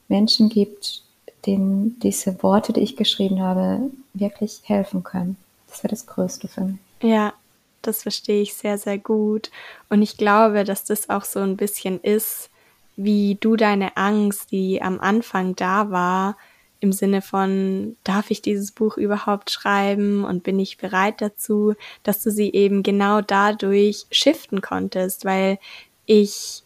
Menschen 0.08 0.50
gibt, 0.50 1.04
denen 1.46 2.00
diese 2.00 2.42
Worte, 2.44 2.74
die 2.74 2.82
ich 2.82 2.96
geschrieben 2.96 3.42
habe, 3.42 3.90
wirklich 4.14 4.62
helfen 4.64 5.04
können. 5.04 5.38
Das 5.68 5.84
wäre 5.84 5.92
das 5.92 6.06
Größte 6.06 6.48
für 6.48 6.62
mich. 6.62 6.78
Ja, 7.02 7.34
das 7.82 8.04
verstehe 8.04 8.42
ich 8.42 8.54
sehr, 8.54 8.78
sehr 8.78 8.98
gut. 8.98 9.50
Und 9.90 10.02
ich 10.02 10.18
glaube, 10.18 10.64
dass 10.64 10.84
das 10.84 11.10
auch 11.10 11.24
so 11.24 11.40
ein 11.40 11.58
bisschen 11.58 12.00
ist, 12.02 12.50
wie 12.96 13.38
du 13.40 13.56
deine 13.56 13.96
Angst, 13.96 14.52
die 14.52 14.82
am 14.82 15.00
Anfang 15.00 15.56
da 15.56 15.90
war, 15.90 16.36
im 16.80 16.92
Sinne 16.94 17.22
von, 17.22 17.98
darf 18.04 18.32
ich 18.32 18.42
dieses 18.42 18.72
Buch 18.72 18.98
überhaupt 18.98 19.52
schreiben 19.52 20.24
und 20.24 20.44
bin 20.44 20.60
ich 20.60 20.78
bereit 20.78 21.22
dazu, 21.22 21.76
dass 22.04 22.24
du 22.24 22.32
sie 22.32 22.54
eben 22.54 22.84
genau 22.84 23.22
dadurch 23.22 24.06
shiften 24.12 24.62
konntest, 24.62 25.26
weil 25.26 25.60
ich 26.06 26.64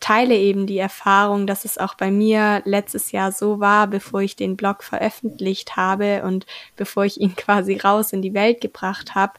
teile 0.00 0.36
eben 0.36 0.66
die 0.66 0.78
Erfahrung, 0.78 1.46
dass 1.46 1.64
es 1.64 1.78
auch 1.78 1.94
bei 1.94 2.10
mir 2.10 2.60
letztes 2.64 3.12
Jahr 3.12 3.32
so 3.32 3.60
war, 3.60 3.86
bevor 3.86 4.20
ich 4.20 4.36
den 4.36 4.56
Blog 4.56 4.82
veröffentlicht 4.82 5.76
habe 5.76 6.22
und 6.24 6.44
bevor 6.76 7.04
ich 7.04 7.20
ihn 7.20 7.36
quasi 7.36 7.76
raus 7.76 8.12
in 8.12 8.20
die 8.20 8.34
Welt 8.34 8.60
gebracht 8.60 9.14
habe, 9.14 9.34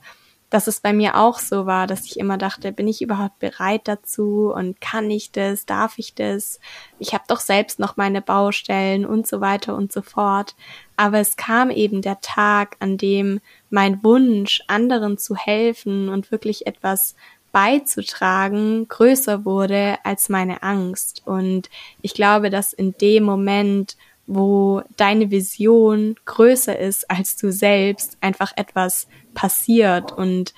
dass 0.54 0.68
es 0.68 0.82
bei 0.82 0.94
mir 0.94 1.16
auch 1.16 1.40
so 1.40 1.66
war, 1.66 1.88
dass 1.88 2.06
ich 2.06 2.20
immer 2.20 2.38
dachte, 2.38 2.72
bin 2.72 2.88
ich 2.88 3.02
überhaupt 3.02 3.40
bereit 3.40 3.82
dazu 3.86 4.54
und 4.56 4.80
kann 4.80 5.10
ich 5.10 5.32
das, 5.32 5.66
darf 5.66 5.98
ich 5.98 6.14
das? 6.14 6.60
Ich 7.00 7.16
habe 7.16 7.24
doch 7.28 7.40
selbst 7.40 7.80
noch 7.80 7.98
meine 7.98 8.22
Baustellen 8.22 9.04
und 9.04 9.26
so 9.26 9.42
weiter 9.42 9.76
und 9.76 9.92
so 9.92 10.04
fort. 10.04 10.56
Aber 10.96 11.18
es 11.18 11.38
kam 11.38 11.72
eben 11.72 12.04
der 12.04 12.22
Tag, 12.22 12.76
an 12.80 12.98
dem 12.98 13.40
mein 13.72 14.04
Wunsch, 14.04 14.62
anderen 14.68 15.18
zu 15.18 15.36
helfen 15.36 16.08
und 16.08 16.30
wirklich 16.32 16.68
etwas 16.68 17.16
beizutragen 17.52 18.88
größer 18.88 19.46
wurde 19.46 19.98
als 20.04 20.30
meine 20.30 20.62
Angst. 20.62 21.24
Und 21.26 21.72
ich 22.04 22.14
glaube, 22.14 22.52
dass 22.52 22.74
in 22.74 22.94
dem 23.02 23.24
Moment, 23.24 23.98
wo 24.28 24.82
deine 24.98 25.32
Vision 25.32 26.16
größer 26.26 26.78
ist 26.78 27.10
als 27.10 27.36
du 27.36 27.52
selbst, 27.52 28.18
einfach 28.22 28.54
etwas 28.56 29.08
passiert 29.34 30.12
und 30.12 30.54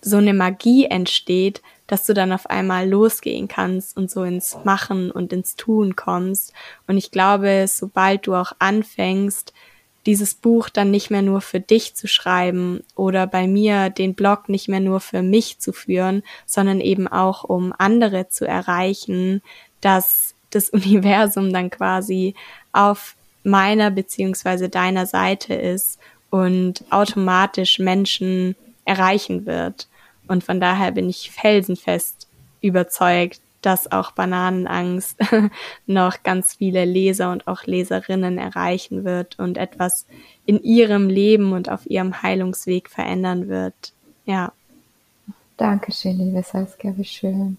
so 0.00 0.18
eine 0.18 0.34
Magie 0.34 0.86
entsteht, 0.86 1.62
dass 1.86 2.06
du 2.06 2.14
dann 2.14 2.32
auf 2.32 2.48
einmal 2.48 2.88
losgehen 2.88 3.48
kannst 3.48 3.96
und 3.96 4.10
so 4.10 4.22
ins 4.24 4.56
Machen 4.64 5.10
und 5.10 5.32
ins 5.32 5.56
Tun 5.56 5.96
kommst. 5.96 6.52
Und 6.86 6.96
ich 6.96 7.10
glaube, 7.10 7.66
sobald 7.68 8.26
du 8.26 8.34
auch 8.34 8.52
anfängst, 8.58 9.52
dieses 10.06 10.34
Buch 10.34 10.68
dann 10.68 10.90
nicht 10.90 11.10
mehr 11.10 11.22
nur 11.22 11.40
für 11.40 11.60
dich 11.60 11.94
zu 11.94 12.06
schreiben 12.06 12.84
oder 12.94 13.26
bei 13.26 13.48
mir 13.48 13.90
den 13.90 14.14
Blog 14.14 14.48
nicht 14.48 14.68
mehr 14.68 14.80
nur 14.80 15.00
für 15.00 15.22
mich 15.22 15.58
zu 15.58 15.72
führen, 15.72 16.22
sondern 16.46 16.80
eben 16.80 17.08
auch 17.08 17.42
um 17.44 17.74
andere 17.76 18.28
zu 18.28 18.46
erreichen, 18.46 19.42
dass 19.80 20.34
das 20.50 20.70
Universum 20.70 21.52
dann 21.52 21.70
quasi 21.70 22.34
auf 22.76 23.16
meiner 23.42 23.90
beziehungsweise 23.90 24.68
deiner 24.68 25.06
Seite 25.06 25.54
ist 25.54 25.98
und 26.30 26.84
automatisch 26.90 27.78
Menschen 27.78 28.56
erreichen 28.84 29.46
wird. 29.46 29.88
Und 30.28 30.44
von 30.44 30.60
daher 30.60 30.92
bin 30.92 31.08
ich 31.08 31.30
felsenfest 31.30 32.26
überzeugt, 32.60 33.40
dass 33.62 33.90
auch 33.90 34.12
Bananenangst 34.12 35.18
noch 35.86 36.22
ganz 36.22 36.54
viele 36.54 36.84
Leser 36.84 37.32
und 37.32 37.46
auch 37.48 37.64
Leserinnen 37.64 38.38
erreichen 38.38 39.04
wird 39.04 39.38
und 39.38 39.58
etwas 39.58 40.06
in 40.44 40.62
ihrem 40.62 41.08
Leben 41.08 41.52
und 41.52 41.68
auf 41.68 41.86
ihrem 41.86 42.22
Heilungsweg 42.22 42.88
verändern 42.90 43.48
wird. 43.48 43.92
Ja. 44.24 44.52
Dankeschön, 45.56 46.18
liebe 46.18 46.42
Saskia, 46.42 46.92
wie 46.96 47.04
schön. 47.04 47.56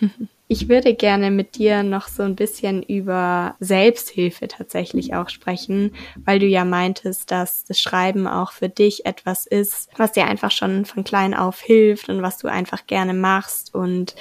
Ich 0.52 0.68
würde 0.68 0.92
gerne 0.92 1.30
mit 1.30 1.56
dir 1.56 1.82
noch 1.82 2.08
so 2.08 2.22
ein 2.24 2.36
bisschen 2.36 2.82
über 2.82 3.56
Selbsthilfe 3.58 4.48
tatsächlich 4.48 5.14
auch 5.14 5.30
sprechen, 5.30 5.94
weil 6.26 6.40
du 6.40 6.46
ja 6.46 6.66
meintest, 6.66 7.30
dass 7.30 7.64
das 7.64 7.80
Schreiben 7.80 8.26
auch 8.26 8.52
für 8.52 8.68
dich 8.68 9.06
etwas 9.06 9.46
ist, 9.46 9.88
was 9.96 10.12
dir 10.12 10.26
einfach 10.26 10.50
schon 10.50 10.84
von 10.84 11.04
klein 11.04 11.32
auf 11.32 11.62
hilft 11.62 12.10
und 12.10 12.20
was 12.20 12.36
du 12.36 12.48
einfach 12.48 12.86
gerne 12.86 13.14
machst 13.14 13.74
und 13.74 14.14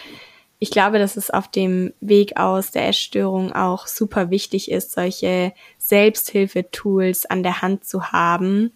ich 0.59 0.71
glaube, 0.71 0.99
dass 0.99 1.17
es 1.17 1.31
auf 1.31 1.49
dem 1.49 1.91
Weg 1.99 2.37
aus 2.37 2.71
der 2.71 2.87
Essstörung 2.87 3.51
auch 3.51 3.85
super 3.87 4.29
wichtig 4.29 4.71
ist, 4.71 4.93
solche 4.93 5.51
Selbsthilfetools 5.79 7.25
an 7.25 7.43
der 7.43 7.61
Hand 7.61 7.83
zu 7.83 8.11
haben. 8.13 8.71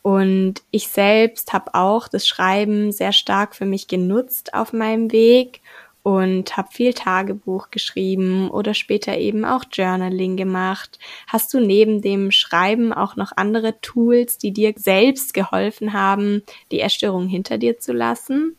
Und 0.00 0.62
ich 0.70 0.88
selbst 0.88 1.52
habe 1.52 1.74
auch 1.74 2.06
das 2.06 2.28
Schreiben 2.28 2.92
sehr 2.92 3.12
stark 3.12 3.56
für 3.56 3.66
mich 3.66 3.88
genutzt 3.88 4.54
auf 4.54 4.72
meinem 4.72 5.10
Weg 5.10 5.60
und 6.04 6.58
habe 6.58 6.68
viel 6.70 6.92
Tagebuch 6.92 7.70
geschrieben 7.70 8.50
oder 8.50 8.74
später 8.74 9.16
eben 9.16 9.46
auch 9.46 9.64
Journaling 9.72 10.36
gemacht. 10.36 10.98
Hast 11.26 11.54
du 11.54 11.60
neben 11.60 12.02
dem 12.02 12.30
Schreiben 12.30 12.92
auch 12.92 13.16
noch 13.16 13.32
andere 13.36 13.80
Tools, 13.80 14.36
die 14.36 14.52
dir 14.52 14.74
selbst 14.76 15.32
geholfen 15.32 15.94
haben, 15.94 16.42
die 16.70 16.80
Essstörung 16.80 17.26
hinter 17.26 17.56
dir 17.56 17.80
zu 17.80 17.94
lassen? 17.94 18.54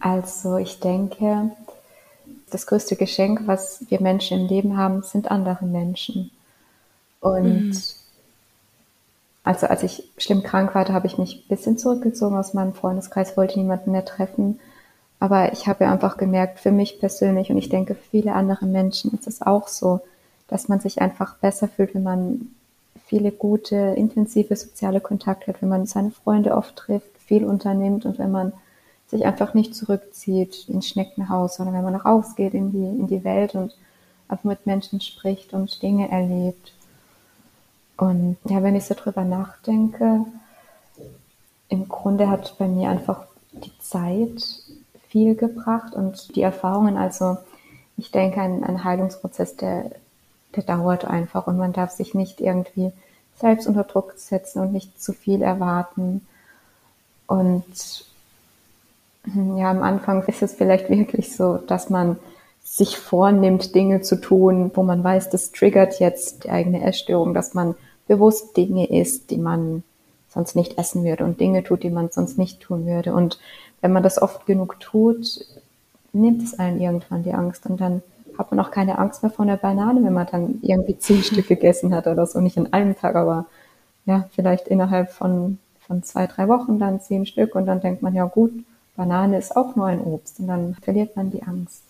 Also 0.00 0.56
ich 0.56 0.80
denke, 0.80 1.52
das 2.50 2.66
größte 2.66 2.96
Geschenk, 2.96 3.42
was 3.46 3.84
wir 3.88 4.00
Menschen 4.00 4.40
im 4.40 4.46
Leben 4.48 4.76
haben, 4.76 5.04
sind 5.04 5.30
andere 5.30 5.64
Menschen. 5.64 6.32
Und 7.20 7.68
mhm. 7.68 7.74
also 9.44 9.68
als 9.68 9.84
ich 9.84 10.02
schlimm 10.18 10.42
krank 10.42 10.74
war, 10.74 10.84
da 10.84 10.92
habe 10.92 11.06
ich 11.06 11.18
mich 11.18 11.36
ein 11.36 11.48
bisschen 11.48 11.78
zurückgezogen 11.78 12.36
aus 12.36 12.52
meinem 12.52 12.74
Freundeskreis, 12.74 13.36
wollte 13.36 13.60
niemanden 13.60 13.92
mehr 13.92 14.04
treffen. 14.04 14.58
Aber 15.20 15.52
ich 15.52 15.68
habe 15.68 15.86
einfach 15.86 16.16
gemerkt, 16.16 16.60
für 16.60 16.72
mich 16.72 16.98
persönlich 16.98 17.50
und 17.50 17.58
ich 17.58 17.68
denke, 17.68 17.94
für 17.94 18.10
viele 18.10 18.32
andere 18.32 18.66
Menschen 18.66 19.12
ist 19.12 19.26
es 19.26 19.42
auch 19.42 19.68
so, 19.68 20.00
dass 20.48 20.68
man 20.68 20.80
sich 20.80 21.00
einfach 21.00 21.36
besser 21.36 21.68
fühlt, 21.68 21.94
wenn 21.94 22.02
man 22.02 22.50
viele 23.06 23.30
gute, 23.30 23.76
intensive 23.76 24.56
soziale 24.56 25.00
Kontakte 25.00 25.48
hat, 25.48 25.62
wenn 25.62 25.68
man 25.68 25.86
seine 25.86 26.10
Freunde 26.10 26.56
oft 26.56 26.74
trifft, 26.74 27.18
viel 27.26 27.44
unternimmt 27.44 28.06
und 28.06 28.18
wenn 28.18 28.30
man 28.30 28.52
sich 29.08 29.26
einfach 29.26 29.54
nicht 29.54 29.74
zurückzieht 29.74 30.68
ins 30.68 30.88
Schneckenhaus, 30.88 31.56
sondern 31.56 31.74
wenn 31.74 31.84
man 31.84 31.96
auch 31.96 32.04
rausgeht 32.04 32.54
in 32.54 32.72
die, 32.72 33.00
in 33.00 33.06
die 33.06 33.22
Welt 33.24 33.54
und 33.54 33.74
einfach 34.28 34.44
mit 34.44 34.66
Menschen 34.66 35.00
spricht 35.00 35.52
und 35.52 35.82
Dinge 35.82 36.10
erlebt. 36.10 36.72
Und 37.96 38.36
ja, 38.44 38.62
wenn 38.62 38.76
ich 38.76 38.84
so 38.84 38.94
drüber 38.94 39.24
nachdenke, 39.24 40.24
im 41.68 41.88
Grunde 41.88 42.30
hat 42.30 42.56
bei 42.58 42.68
mir 42.68 42.88
einfach 42.88 43.24
die 43.52 43.76
Zeit 43.80 44.59
viel 45.10 45.34
gebracht 45.34 45.94
und 45.94 46.34
die 46.36 46.42
Erfahrungen. 46.42 46.96
Also 46.96 47.36
ich 47.96 48.10
denke, 48.10 48.40
ein, 48.40 48.64
ein 48.64 48.84
Heilungsprozess, 48.84 49.56
der, 49.56 49.90
der 50.56 50.62
dauert 50.62 51.04
einfach 51.04 51.46
und 51.46 51.58
man 51.58 51.72
darf 51.72 51.90
sich 51.90 52.14
nicht 52.14 52.40
irgendwie 52.40 52.92
selbst 53.36 53.66
unter 53.66 53.84
Druck 53.84 54.14
setzen 54.16 54.60
und 54.60 54.72
nicht 54.72 55.02
zu 55.02 55.12
viel 55.12 55.42
erwarten. 55.42 56.26
Und 57.26 58.04
ja, 59.56 59.70
am 59.70 59.82
Anfang 59.82 60.22
ist 60.24 60.42
es 60.42 60.54
vielleicht 60.54 60.88
wirklich 60.88 61.36
so, 61.36 61.56
dass 61.56 61.90
man 61.90 62.16
sich 62.62 62.96
vornimmt, 62.96 63.74
Dinge 63.74 64.00
zu 64.00 64.20
tun, 64.20 64.70
wo 64.74 64.82
man 64.82 65.02
weiß, 65.02 65.30
das 65.30 65.52
triggert 65.52 65.98
jetzt 65.98 66.44
die 66.44 66.50
eigene 66.50 66.84
Essstörung, 66.84 67.34
dass 67.34 67.54
man 67.54 67.74
bewusst 68.06 68.56
Dinge 68.56 68.86
isst, 68.90 69.30
die 69.30 69.38
man 69.38 69.82
sonst 70.28 70.54
nicht 70.54 70.78
essen 70.78 71.04
würde 71.04 71.24
und 71.24 71.40
Dinge 71.40 71.64
tut, 71.64 71.82
die 71.82 71.90
man 71.90 72.10
sonst 72.10 72.38
nicht 72.38 72.60
tun 72.60 72.86
würde. 72.86 73.12
Und 73.12 73.38
wenn 73.80 73.92
man 73.92 74.02
das 74.02 74.20
oft 74.20 74.46
genug 74.46 74.78
tut, 74.80 75.44
nimmt 76.12 76.42
es 76.42 76.58
einen 76.58 76.80
irgendwann 76.80 77.22
die 77.22 77.32
Angst. 77.34 77.66
Und 77.66 77.80
dann 77.80 78.02
hat 78.38 78.50
man 78.50 78.60
auch 78.60 78.70
keine 78.70 78.98
Angst 78.98 79.22
mehr 79.22 79.32
vor 79.32 79.44
einer 79.44 79.56
Banane, 79.56 80.02
wenn 80.02 80.12
man 80.12 80.26
dann 80.26 80.58
irgendwie 80.62 80.98
zehn 80.98 81.22
Stück 81.22 81.48
gegessen 81.48 81.94
hat 81.94 82.06
oder 82.06 82.26
so, 82.26 82.40
nicht 82.40 82.56
in 82.56 82.72
einem 82.72 82.96
Tag, 82.96 83.16
aber 83.16 83.46
ja, 84.06 84.28
vielleicht 84.32 84.68
innerhalb 84.68 85.10
von, 85.10 85.58
von 85.86 86.02
zwei, 86.02 86.26
drei 86.26 86.48
Wochen 86.48 86.78
dann 86.78 87.00
zehn 87.00 87.26
Stück. 87.26 87.54
Und 87.54 87.66
dann 87.66 87.80
denkt 87.80 88.02
man, 88.02 88.14
ja 88.14 88.24
gut, 88.24 88.52
Banane 88.96 89.38
ist 89.38 89.56
auch 89.56 89.76
nur 89.76 89.86
ein 89.86 90.00
Obst. 90.00 90.40
Und 90.40 90.48
dann 90.48 90.74
verliert 90.82 91.16
man 91.16 91.30
die 91.30 91.42
Angst. 91.42 91.82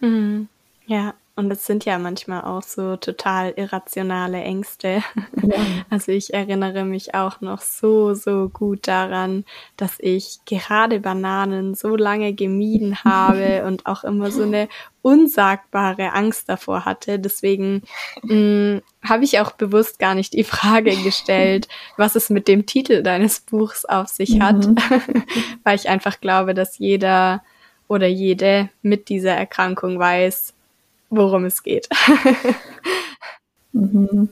Mhm. 0.00 0.48
Ja, 0.86 1.14
und 1.36 1.50
es 1.50 1.66
sind 1.66 1.84
ja 1.84 1.98
manchmal 1.98 2.42
auch 2.42 2.62
so 2.62 2.96
total 2.96 3.52
irrationale 3.56 4.40
Ängste. 4.42 5.02
Ja. 5.42 5.54
Also 5.90 6.10
ich 6.10 6.34
erinnere 6.34 6.84
mich 6.84 7.14
auch 7.14 7.40
noch 7.40 7.60
so, 7.60 8.14
so 8.14 8.48
gut 8.48 8.88
daran, 8.88 9.44
dass 9.76 9.96
ich 10.00 10.38
gerade 10.44 10.98
Bananen 10.98 11.74
so 11.74 11.94
lange 11.94 12.32
gemieden 12.32 12.96
habe 13.04 13.64
und 13.64 13.86
auch 13.86 14.02
immer 14.02 14.32
so 14.32 14.42
eine 14.42 14.68
unsagbare 15.02 16.12
Angst 16.14 16.48
davor 16.48 16.84
hatte. 16.84 17.20
Deswegen 17.20 17.82
mm, 18.22 18.78
habe 19.04 19.24
ich 19.24 19.38
auch 19.38 19.52
bewusst 19.52 20.00
gar 20.00 20.14
nicht 20.16 20.32
die 20.32 20.42
Frage 20.42 20.96
gestellt, 20.96 21.68
was 21.96 22.16
es 22.16 22.28
mit 22.28 22.48
dem 22.48 22.66
Titel 22.66 23.02
deines 23.02 23.40
Buchs 23.40 23.84
auf 23.84 24.08
sich 24.08 24.40
hat, 24.40 24.66
mhm. 24.66 24.76
weil 25.62 25.76
ich 25.76 25.88
einfach 25.88 26.20
glaube, 26.20 26.54
dass 26.54 26.78
jeder 26.78 27.42
oder 27.86 28.06
jede 28.06 28.68
mit 28.82 29.08
dieser 29.08 29.32
Erkrankung 29.32 29.98
weiß, 29.98 30.54
worum 31.16 31.44
es 31.44 31.62
geht. 31.62 31.88
mhm. 33.72 34.28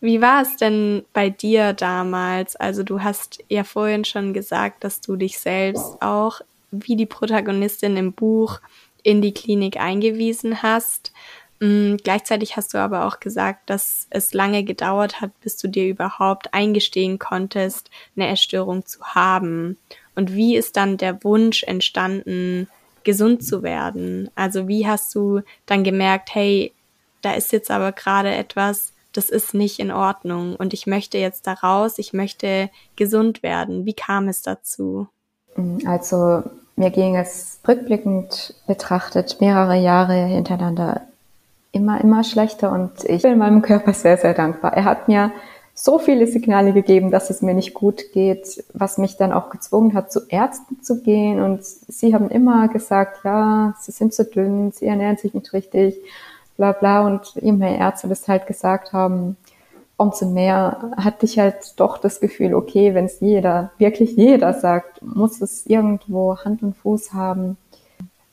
Wie 0.00 0.20
war 0.20 0.42
es 0.42 0.56
denn 0.56 1.04
bei 1.12 1.30
dir 1.30 1.72
damals? 1.72 2.54
Also 2.54 2.82
du 2.82 3.02
hast 3.02 3.42
ja 3.48 3.64
vorhin 3.64 4.04
schon 4.04 4.34
gesagt, 4.34 4.84
dass 4.84 5.00
du 5.00 5.16
dich 5.16 5.38
selbst 5.38 6.00
auch 6.00 6.40
wie 6.70 6.96
die 6.96 7.06
Protagonistin 7.06 7.96
im 7.96 8.12
Buch 8.12 8.60
in 9.02 9.22
die 9.22 9.32
Klinik 9.32 9.78
eingewiesen 9.78 10.62
hast. 10.62 11.12
Mhm, 11.60 11.96
gleichzeitig 12.02 12.56
hast 12.56 12.74
du 12.74 12.78
aber 12.78 13.06
auch 13.06 13.20
gesagt, 13.20 13.70
dass 13.70 14.06
es 14.10 14.34
lange 14.34 14.62
gedauert 14.64 15.20
hat, 15.20 15.30
bis 15.40 15.56
du 15.56 15.68
dir 15.68 15.88
überhaupt 15.88 16.52
eingestehen 16.52 17.18
konntest, 17.18 17.90
eine 18.14 18.28
Essstörung 18.28 18.84
zu 18.84 19.02
haben. 19.02 19.78
Und 20.14 20.34
wie 20.34 20.56
ist 20.56 20.76
dann 20.76 20.98
der 20.98 21.24
Wunsch 21.24 21.62
entstanden, 21.62 22.68
gesund 23.06 23.42
zu 23.42 23.62
werden? 23.62 24.28
Also 24.34 24.68
wie 24.68 24.86
hast 24.86 25.14
du 25.14 25.40
dann 25.64 25.84
gemerkt, 25.84 26.34
hey, 26.34 26.72
da 27.22 27.32
ist 27.32 27.52
jetzt 27.52 27.70
aber 27.70 27.92
gerade 27.92 28.34
etwas, 28.34 28.92
das 29.12 29.30
ist 29.30 29.54
nicht 29.54 29.78
in 29.78 29.90
Ordnung 29.90 30.56
und 30.56 30.74
ich 30.74 30.86
möchte 30.86 31.16
jetzt 31.16 31.46
da 31.46 31.54
raus, 31.54 31.98
ich 31.98 32.12
möchte 32.12 32.68
gesund 32.96 33.42
werden. 33.42 33.86
Wie 33.86 33.94
kam 33.94 34.28
es 34.28 34.42
dazu? 34.42 35.06
Also 35.86 36.42
mir 36.74 36.90
ging 36.90 37.16
es 37.16 37.60
rückblickend 37.66 38.54
betrachtet 38.66 39.40
mehrere 39.40 39.80
Jahre 39.80 40.26
hintereinander 40.26 41.02
immer, 41.72 42.00
immer 42.00 42.24
schlechter 42.24 42.72
und 42.72 43.04
ich 43.04 43.22
bin 43.22 43.38
meinem 43.38 43.62
Körper 43.62 43.92
sehr, 43.92 44.16
sehr 44.16 44.34
dankbar. 44.34 44.72
Er 44.74 44.84
hat 44.84 45.08
mir 45.08 45.30
so 45.78 45.98
viele 45.98 46.26
Signale 46.26 46.72
gegeben, 46.72 47.10
dass 47.10 47.28
es 47.28 47.42
mir 47.42 47.52
nicht 47.52 47.74
gut 47.74 48.10
geht, 48.14 48.64
was 48.72 48.96
mich 48.96 49.18
dann 49.18 49.30
auch 49.34 49.50
gezwungen 49.50 49.92
hat, 49.92 50.10
zu 50.10 50.20
Ärzten 50.30 50.82
zu 50.82 51.02
gehen. 51.02 51.38
Und 51.38 51.64
sie 51.64 52.14
haben 52.14 52.30
immer 52.30 52.68
gesagt, 52.68 53.24
ja, 53.24 53.74
sie 53.78 53.92
sind 53.92 54.14
zu 54.14 54.24
dünn, 54.24 54.72
sie 54.72 54.86
ernähren 54.86 55.18
sich 55.18 55.34
nicht 55.34 55.52
richtig, 55.52 56.00
bla 56.56 56.72
bla. 56.72 57.06
Und 57.06 57.34
je 57.34 57.52
mehr 57.52 57.76
Ärzte 57.76 58.08
das 58.08 58.26
halt 58.26 58.46
gesagt 58.46 58.94
haben, 58.94 59.36
umso 59.98 60.24
mehr 60.24 60.92
hatte 60.96 61.26
ich 61.26 61.38
halt 61.38 61.74
doch 61.76 61.98
das 61.98 62.20
Gefühl, 62.20 62.54
okay, 62.54 62.94
wenn 62.94 63.04
es 63.04 63.20
jeder, 63.20 63.70
wirklich 63.76 64.16
jeder 64.16 64.54
sagt, 64.54 65.02
muss 65.02 65.42
es 65.42 65.66
irgendwo 65.66 66.38
Hand 66.38 66.62
und 66.62 66.74
Fuß 66.74 67.12
haben. 67.12 67.58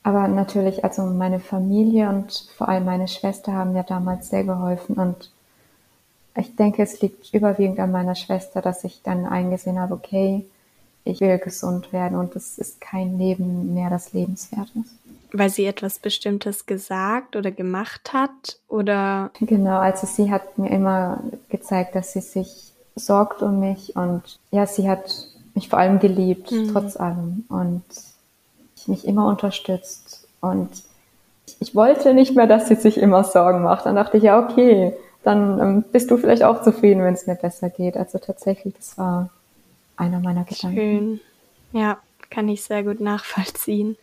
Aber 0.01 0.29
natürlich, 0.29 0.85
also 0.85 1.03
meine 1.03 1.41
Familie 1.41 2.07
und 2.07 2.49
vor 2.55 2.69
allem 2.69 2.85
meine 2.85 3.09
Schwester 3.09 3.51
haben 3.51 3.75
ja 3.75 3.83
damals 3.83 4.29
sehr 4.29 4.45
geholfen 4.45 4.95
und 4.95 5.29
ich 6.35 6.55
denke, 6.55 6.81
es 6.81 7.01
liegt 7.01 7.33
überwiegend 7.33 7.79
an 7.79 7.91
meiner 7.91 8.15
Schwester, 8.15 8.61
dass 8.61 8.83
ich 8.83 9.01
dann 9.03 9.25
eingesehen 9.25 9.79
habe, 9.79 9.93
okay, 9.93 10.45
ich 11.05 11.19
will 11.19 11.37
gesund 11.37 11.91
werden 11.91 12.17
und 12.17 12.35
es 12.35 12.57
ist 12.57 12.79
kein 12.79 13.17
Leben 13.17 13.73
mehr, 13.73 13.89
das 13.89 14.13
lebenswert 14.13 14.69
ist. 14.75 14.93
Weil 15.31 15.49
sie 15.49 15.65
etwas 15.65 15.99
Bestimmtes 15.99 16.65
gesagt 16.65 17.35
oder 17.35 17.51
gemacht 17.51 18.13
hat 18.13 18.59
oder? 18.67 19.31
Genau, 19.41 19.79
also 19.79 20.07
sie 20.07 20.31
hat 20.31 20.57
mir 20.57 20.69
immer 20.69 21.23
gezeigt, 21.49 21.95
dass 21.95 22.13
sie 22.13 22.21
sich 22.21 22.71
sorgt 22.95 23.41
um 23.41 23.59
mich 23.59 23.95
und 23.95 24.39
ja, 24.51 24.65
sie 24.65 24.87
hat 24.89 25.27
mich 25.55 25.69
vor 25.69 25.79
allem 25.79 25.99
geliebt, 25.99 26.51
mhm. 26.51 26.71
trotz 26.71 26.95
allem 26.95 27.45
und 27.49 27.83
mich 28.87 29.07
immer 29.07 29.27
unterstützt 29.27 30.27
und 30.41 30.69
ich 31.59 31.75
wollte 31.75 32.13
nicht 32.13 32.35
mehr, 32.35 32.47
dass 32.47 32.67
sie 32.67 32.75
sich 32.75 32.97
immer 32.97 33.23
Sorgen 33.23 33.63
macht. 33.63 33.85
Dann 33.85 33.95
dachte 33.95 34.17
ich, 34.17 34.23
ja, 34.23 34.39
okay, 34.39 34.93
dann 35.23 35.59
ähm, 35.59 35.83
bist 35.91 36.11
du 36.11 36.17
vielleicht 36.17 36.43
auch 36.43 36.63
zufrieden, 36.63 37.03
wenn 37.03 37.13
es 37.13 37.27
mir 37.27 37.35
besser 37.35 37.69
geht. 37.69 37.97
Also 37.97 38.17
tatsächlich, 38.17 38.73
das 38.75 38.97
war 38.97 39.29
einer 39.95 40.19
meiner 40.19 40.43
Gedanken. 40.43 40.77
Schön. 40.77 41.19
Ja, 41.71 41.97
kann 42.29 42.49
ich 42.49 42.63
sehr 42.63 42.83
gut 42.83 42.99
nachvollziehen. 42.99 43.97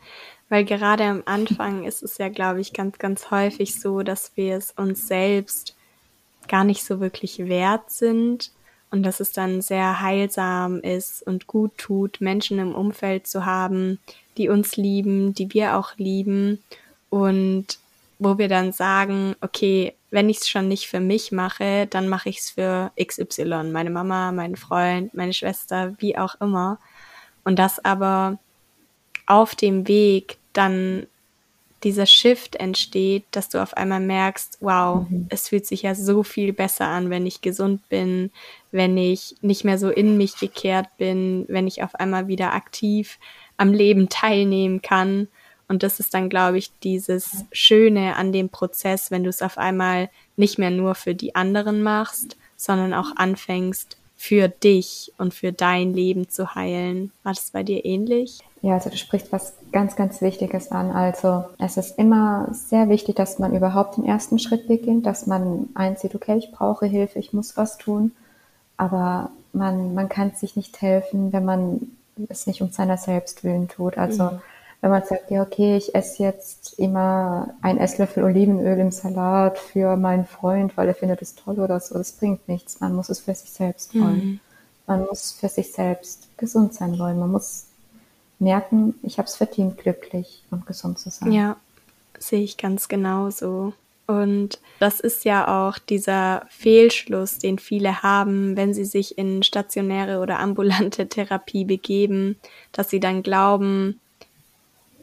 Weil 0.49 0.65
gerade 0.65 1.05
am 1.05 1.23
Anfang 1.27 1.85
ist 1.85 2.03
es 2.03 2.19
ja, 2.19 2.29
glaube 2.29 2.61
ich, 2.61 2.73
ganz, 2.73 2.99
ganz 2.99 3.31
häufig 3.31 3.81
so, 3.81 4.03
dass 4.03 4.33
wir 4.35 4.57
es 4.57 4.73
uns 4.73 5.07
selbst 5.07 5.77
gar 6.49 6.65
nicht 6.65 6.85
so 6.85 6.99
wirklich 7.01 7.39
wert 7.39 7.89
sind 7.91 8.51
und 8.91 9.05
dass 9.05 9.21
es 9.21 9.31
dann 9.31 9.63
sehr 9.63 10.01
heilsam 10.01 10.81
ist 10.81 11.25
und 11.25 11.47
gut 11.47 11.79
tut, 11.79 12.21
Menschen 12.21 12.59
im 12.59 12.75
Umfeld 12.75 13.29
zu 13.29 13.47
haben, 13.47 14.01
die 14.37 14.49
uns 14.49 14.77
lieben, 14.77 15.35
die 15.35 15.55
wir 15.55 15.77
auch 15.77 15.97
lieben 15.97 16.61
und 17.09 17.79
wo 18.19 18.37
wir 18.37 18.49
dann 18.49 18.73
sagen, 18.73 19.37
okay, 19.41 19.95
wenn 20.11 20.29
ich 20.29 20.39
es 20.39 20.49
schon 20.49 20.69
nicht 20.69 20.89
für 20.89 21.01
mich 21.01 21.33
mache, 21.33 21.87
dann 21.89 22.09
mache 22.09 22.29
ich 22.29 22.39
es 22.39 22.51
für 22.51 22.93
XY, 23.01 23.71
meine 23.73 23.91
Mama, 23.91 24.33
meinen 24.33 24.57
Freund, 24.57 25.15
meine 25.15 25.33
Schwester, 25.33 25.95
wie 25.99 26.19
auch 26.19 26.35
immer. 26.41 26.79
Und 27.45 27.59
das 27.59 27.85
aber 27.85 28.39
auf 29.27 29.55
dem 29.55 29.87
Weg 29.87 30.39
dann 30.53 31.07
dieser 31.85 32.07
Shift 32.07 32.57
entsteht, 32.57 33.25
dass 33.31 33.49
du 33.49 33.63
auf 33.63 33.75
einmal 33.75 34.01
merkst, 34.01 34.59
wow, 34.61 35.07
mhm. 35.09 35.27
es 35.31 35.49
fühlt 35.49 35.67
sich 35.67 35.83
ja 35.83 35.95
so 35.95 36.23
viel 36.23 36.53
besser 36.53 36.87
an, 36.87 37.09
wenn 37.09 37.25
ich 37.25 37.41
gesund 37.41 37.89
bin, 37.89 38.31
wenn 38.71 38.99
ich 38.99 39.37
nicht 39.41 39.65
mehr 39.65 39.79
so 39.79 39.89
in 39.89 40.19
mich 40.19 40.37
gekehrt 40.39 40.89
bin, 40.99 41.47
wenn 41.49 41.67
ich 41.67 41.83
auf 41.83 41.95
einmal 41.95 42.29
wieder 42.29 42.53
aktiv 42.53 43.19
am 43.57 43.73
Leben 43.73 44.09
teilnehmen 44.09 44.83
kann 44.83 45.29
Und 45.71 45.85
das 45.85 46.01
ist 46.01 46.15
dann, 46.15 46.29
glaube 46.29 46.59
ich, 46.59 46.73
dieses 46.81 47.45
Schöne 47.53 48.17
an 48.17 48.33
dem 48.33 48.49
Prozess, 48.49 49.13
wenn 49.13 49.23
du 49.23 49.31
es 49.31 49.41
auf 49.41 49.57
einmal 49.57 50.11
nicht 50.37 50.59
mehr 50.59 50.73
nur 50.73 50.97
für 50.97 51.15
die 51.15 51.37
anderen 51.37 51.85
machst, 51.85 52.37
sondern 52.57 52.93
auch 52.93 53.15
anfängst, 53.15 53.97
für 54.17 54.49
dich 54.49 55.13
und 55.17 55.33
für 55.33 55.53
dein 55.53 55.95
Leben 55.95 56.29
zu 56.29 56.57
heilen. 56.57 57.13
War 57.23 57.35
das 57.35 57.53
bei 57.53 57.63
dir 57.63 57.85
ähnlich? 57.85 58.41
Ja, 58.63 58.75
also 58.75 58.91
du 58.91 58.97
sprichst 58.97 59.31
was 59.31 59.55
ganz, 59.71 59.95
ganz 59.95 60.21
Wichtiges 60.21 60.73
an. 60.73 60.91
Also 60.91 61.45
es 61.59 61.77
ist 61.77 61.97
immer 61.99 62.49
sehr 62.51 62.89
wichtig, 62.89 63.15
dass 63.15 63.39
man 63.39 63.55
überhaupt 63.55 63.97
den 63.97 64.05
ersten 64.05 64.41
Schritt 64.41 64.67
beginnt, 64.67 65.07
dass 65.07 65.29
man 65.29 65.69
einsieht, 65.75 66.17
okay, 66.17 66.37
ich 66.37 66.51
brauche 66.51 66.87
Hilfe, 66.87 67.21
ich 67.21 67.33
muss 67.33 67.57
was 67.57 67.79
tun. 67.79 68.11
Aber 68.77 69.31
man, 69.53 69.95
man 69.95 70.09
kann 70.09 70.33
sich 70.33 70.57
nicht 70.57 70.83
helfen, 70.83 71.33
wenn 71.33 71.45
man 71.45 71.93
es 72.29 72.49
nicht 72.49 72.61
um 72.61 72.73
seiner 72.73 72.97
selbst 72.97 73.45
willen 73.45 73.69
tut. 73.69 73.97
Also 73.97 74.25
mhm. 74.25 74.41
Wenn 74.81 74.91
man 74.91 75.05
sagt, 75.05 75.31
ja, 75.31 75.43
okay, 75.43 75.77
ich 75.77 75.95
esse 75.95 76.23
jetzt 76.23 76.79
immer 76.79 77.55
ein 77.61 77.77
Esslöffel 77.77 78.25
Olivenöl 78.25 78.79
im 78.79 78.91
Salat 78.91 79.59
für 79.59 79.97
meinen 79.97 80.25
Freund, 80.25 80.77
weil 80.77 80.89
er 80.89 80.95
findet 80.95 81.21
es 81.21 81.35
toll 81.35 81.61
oder 81.61 81.81
so, 81.81 81.97
das 81.97 82.13
bringt 82.13 82.49
nichts. 82.49 82.81
Man 82.81 82.95
muss 82.95 83.11
es 83.11 83.21
für 83.21 83.35
sich 83.35 83.51
selbst 83.51 83.95
wollen. 83.95 84.25
Mhm. 84.25 84.41
Man 84.87 85.07
muss 85.07 85.33
für 85.33 85.49
sich 85.49 85.73
selbst 85.73 86.29
gesund 86.39 86.73
sein 86.75 86.99
wollen. 86.99 87.19
Man 87.19 87.31
muss 87.31 87.67
merken, 88.39 88.95
ich 89.03 89.19
habe 89.19 89.27
es 89.27 89.37
verdient, 89.37 89.77
glücklich 89.77 90.43
und 90.51 90.67
gesund 90.67 90.99
zu 90.99 91.11
sein. 91.11 91.31
Ja, 91.31 91.57
sehe 92.19 92.43
ich 92.43 92.57
ganz 92.57 92.89
genauso. 92.89 93.75
Und 94.07 94.59
das 94.81 94.99
ist 94.99 95.25
ja 95.25 95.69
auch 95.69 95.79
dieser 95.79 96.45
Fehlschluss, 96.49 97.39
den 97.39 97.61
viele 97.61 98.03
haben, 98.03 98.57
wenn 98.57 98.75
sie 98.75 98.85
sich 98.85 99.17
in 99.19 99.45
stationäre 99.45 100.19
oder 100.19 100.41
ambulante 100.41 101.07
Therapie 101.09 101.65
begeben, 101.65 102.37
dass 102.73 102.91
sie 102.91 102.99
dann 102.99 103.23
glauben, 103.23 104.01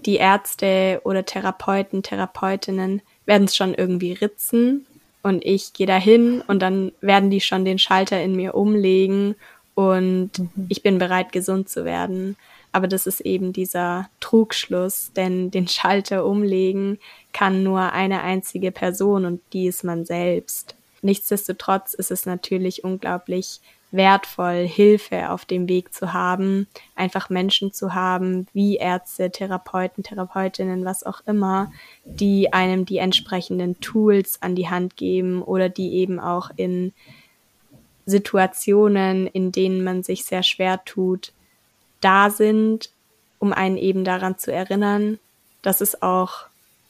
die 0.06 0.16
Ärzte 0.18 1.02
oder 1.04 1.26
Therapeuten, 1.26 2.04
Therapeutinnen 2.04 3.02
werden 3.26 3.46
es 3.46 3.56
schon 3.56 3.74
irgendwie 3.74 4.14
ritzen 4.14 4.86
und 5.24 5.44
ich 5.46 5.74
gehe 5.74 5.88
dahin 5.88 6.42
und 6.48 6.62
dann 6.62 6.92
werden 7.02 7.30
die 7.30 7.42
schon 7.42 7.66
den 7.66 7.80
Schalter 7.80 8.22
in 8.22 8.36
mir 8.36 8.56
umlegen 8.56 9.36
und 9.76 10.40
mhm. 10.40 10.66
ich 10.70 10.82
bin 10.82 10.98
bereit, 10.98 11.32
gesund 11.32 11.70
zu 11.70 11.86
werden. 11.86 12.38
Aber 12.72 12.88
das 12.88 13.08
ist 13.08 13.22
eben 13.22 13.54
dieser 13.54 14.10
Trugschluss, 14.20 15.12
denn 15.16 15.52
den 15.52 15.68
Schalter 15.68 16.26
umlegen 16.26 17.00
kann 17.34 17.64
nur 17.64 17.92
eine 17.94 18.22
einzige 18.22 18.72
Person 18.72 19.26
und 19.26 19.42
die 19.54 19.68
ist 19.68 19.84
man 19.84 20.06
selbst. 20.06 20.76
Nichtsdestotrotz 21.02 21.94
ist 21.94 22.12
es 22.12 22.26
natürlich 22.26 22.84
unglaublich 22.84 23.62
wertvoll, 23.92 24.68
Hilfe 24.68 25.32
auf 25.32 25.46
dem 25.46 25.70
Weg 25.70 25.94
zu 25.94 26.14
haben, 26.14 26.68
einfach 26.96 27.30
Menschen 27.30 27.72
zu 27.72 27.94
haben, 27.94 28.48
wie 28.54 28.76
Ärzte, 28.78 29.32
Therapeuten, 29.32 30.04
Therapeutinnen, 30.04 30.84
was 30.84 31.04
auch 31.04 31.22
immer, 31.26 31.72
die 32.04 32.52
einem 32.52 32.86
die 32.86 32.98
entsprechenden 32.98 33.80
Tools 33.80 34.42
an 34.42 34.56
die 34.56 34.70
Hand 34.70 34.98
geben 34.98 35.42
oder 35.42 35.70
die 35.70 35.94
eben 35.94 36.20
auch 36.20 36.52
in 36.58 36.94
Situationen, 38.06 39.28
in 39.28 39.52
denen 39.52 39.84
man 39.84 40.04
sich 40.04 40.26
sehr 40.26 40.44
schwer 40.44 40.84
tut, 40.86 41.32
da 42.02 42.30
sind, 42.30 42.90
um 43.40 43.54
einen 43.54 43.78
eben 43.78 44.04
daran 44.04 44.38
zu 44.38 44.52
erinnern, 44.52 45.20
dass 45.62 45.82
es 45.82 46.02
auch 46.02 46.46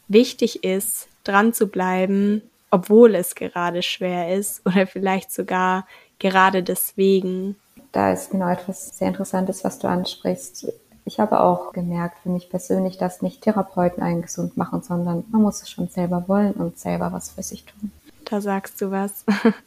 wichtig 0.07 0.63
ist, 0.63 1.07
dran 1.23 1.53
zu 1.53 1.67
bleiben, 1.67 2.41
obwohl 2.69 3.15
es 3.15 3.35
gerade 3.35 3.81
schwer 3.81 4.35
ist 4.35 4.65
oder 4.65 4.87
vielleicht 4.87 5.31
sogar 5.31 5.87
gerade 6.19 6.63
deswegen. 6.63 7.55
Da 7.91 8.11
ist 8.11 8.31
genau 8.31 8.49
etwas 8.49 8.97
sehr 8.97 9.09
Interessantes, 9.09 9.63
was 9.63 9.79
du 9.79 9.87
ansprichst. 9.87 10.71
Ich 11.05 11.19
habe 11.19 11.39
auch 11.39 11.71
gemerkt 11.71 12.19
für 12.21 12.29
mich 12.29 12.49
persönlich, 12.49 12.97
dass 12.97 13.21
nicht 13.21 13.41
Therapeuten 13.41 14.03
einen 14.03 14.21
gesund 14.21 14.57
machen, 14.57 14.81
sondern 14.81 15.23
man 15.31 15.41
muss 15.41 15.61
es 15.61 15.69
schon 15.69 15.87
selber 15.87 16.25
wollen 16.27 16.53
und 16.53 16.77
selber 16.77 17.13
was 17.13 17.31
für 17.31 17.43
sich 17.43 17.63
tun. 17.63 17.91
Da 18.25 18.41
sagst 18.41 18.81
du 18.81 18.91
was. 18.91 19.23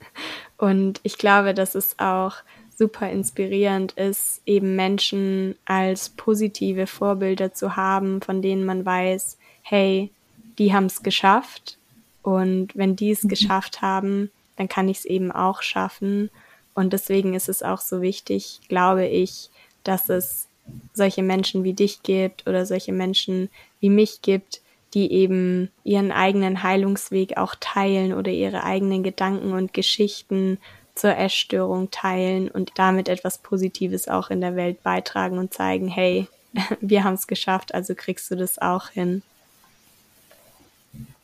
Und 0.58 1.00
ich 1.02 1.16
glaube, 1.16 1.54
das 1.54 1.74
ist 1.74 1.98
auch 1.98 2.34
super 2.80 3.10
inspirierend 3.10 3.92
ist, 3.92 4.40
eben 4.46 4.74
Menschen 4.74 5.54
als 5.66 6.08
positive 6.10 6.86
Vorbilder 6.86 7.52
zu 7.52 7.76
haben, 7.76 8.22
von 8.22 8.40
denen 8.40 8.64
man 8.64 8.84
weiß, 8.86 9.36
hey, 9.62 10.10
die 10.58 10.72
haben 10.72 10.86
es 10.86 11.02
geschafft 11.02 11.76
und 12.22 12.74
wenn 12.74 12.96
die 12.96 13.10
es 13.10 13.24
mhm. 13.24 13.28
geschafft 13.28 13.82
haben, 13.82 14.30
dann 14.60 14.68
kann 14.68 14.90
ich 14.90 14.98
es 14.98 15.04
eben 15.06 15.32
auch 15.32 15.62
schaffen. 15.62 16.28
Und 16.74 16.92
deswegen 16.92 17.32
ist 17.32 17.48
es 17.48 17.62
auch 17.62 17.80
so 17.80 18.02
wichtig, 18.02 18.60
glaube 18.68 19.06
ich, 19.06 19.48
dass 19.84 20.10
es 20.10 20.48
solche 20.92 21.22
Menschen 21.22 21.64
wie 21.64 21.72
dich 21.72 22.02
gibt 22.02 22.46
oder 22.46 22.66
solche 22.66 22.92
Menschen 22.92 23.48
wie 23.80 23.88
mich 23.88 24.20
gibt, 24.20 24.60
die 24.92 25.10
eben 25.12 25.70
ihren 25.82 26.12
eigenen 26.12 26.62
Heilungsweg 26.62 27.38
auch 27.38 27.54
teilen 27.58 28.12
oder 28.12 28.30
ihre 28.30 28.62
eigenen 28.62 29.02
Gedanken 29.02 29.54
und 29.54 29.72
Geschichten 29.72 30.58
zur 30.94 31.16
Essstörung 31.16 31.90
teilen 31.90 32.50
und 32.50 32.72
damit 32.74 33.08
etwas 33.08 33.38
Positives 33.38 34.08
auch 34.08 34.28
in 34.28 34.42
der 34.42 34.56
Welt 34.56 34.82
beitragen 34.82 35.38
und 35.38 35.54
zeigen, 35.54 35.88
hey, 35.88 36.28
wir 36.82 37.02
haben 37.02 37.14
es 37.14 37.26
geschafft, 37.26 37.72
also 37.74 37.94
kriegst 37.96 38.30
du 38.30 38.34
das 38.34 38.58
auch 38.58 38.90
hin. 38.90 39.22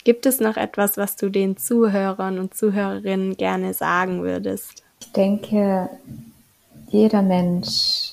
Gibt 0.07 0.25
es 0.25 0.39
noch 0.39 0.57
etwas, 0.57 0.97
was 0.97 1.17
du 1.17 1.31
den 1.31 1.57
Zuhörern 1.57 2.39
und 2.39 2.55
Zuhörerinnen 2.55 3.37
gerne 3.37 3.75
sagen 3.75 4.23
würdest? 4.23 4.85
Ich 5.01 5.11
denke, 5.11 5.91
jeder 6.87 7.23
Mensch 7.23 8.13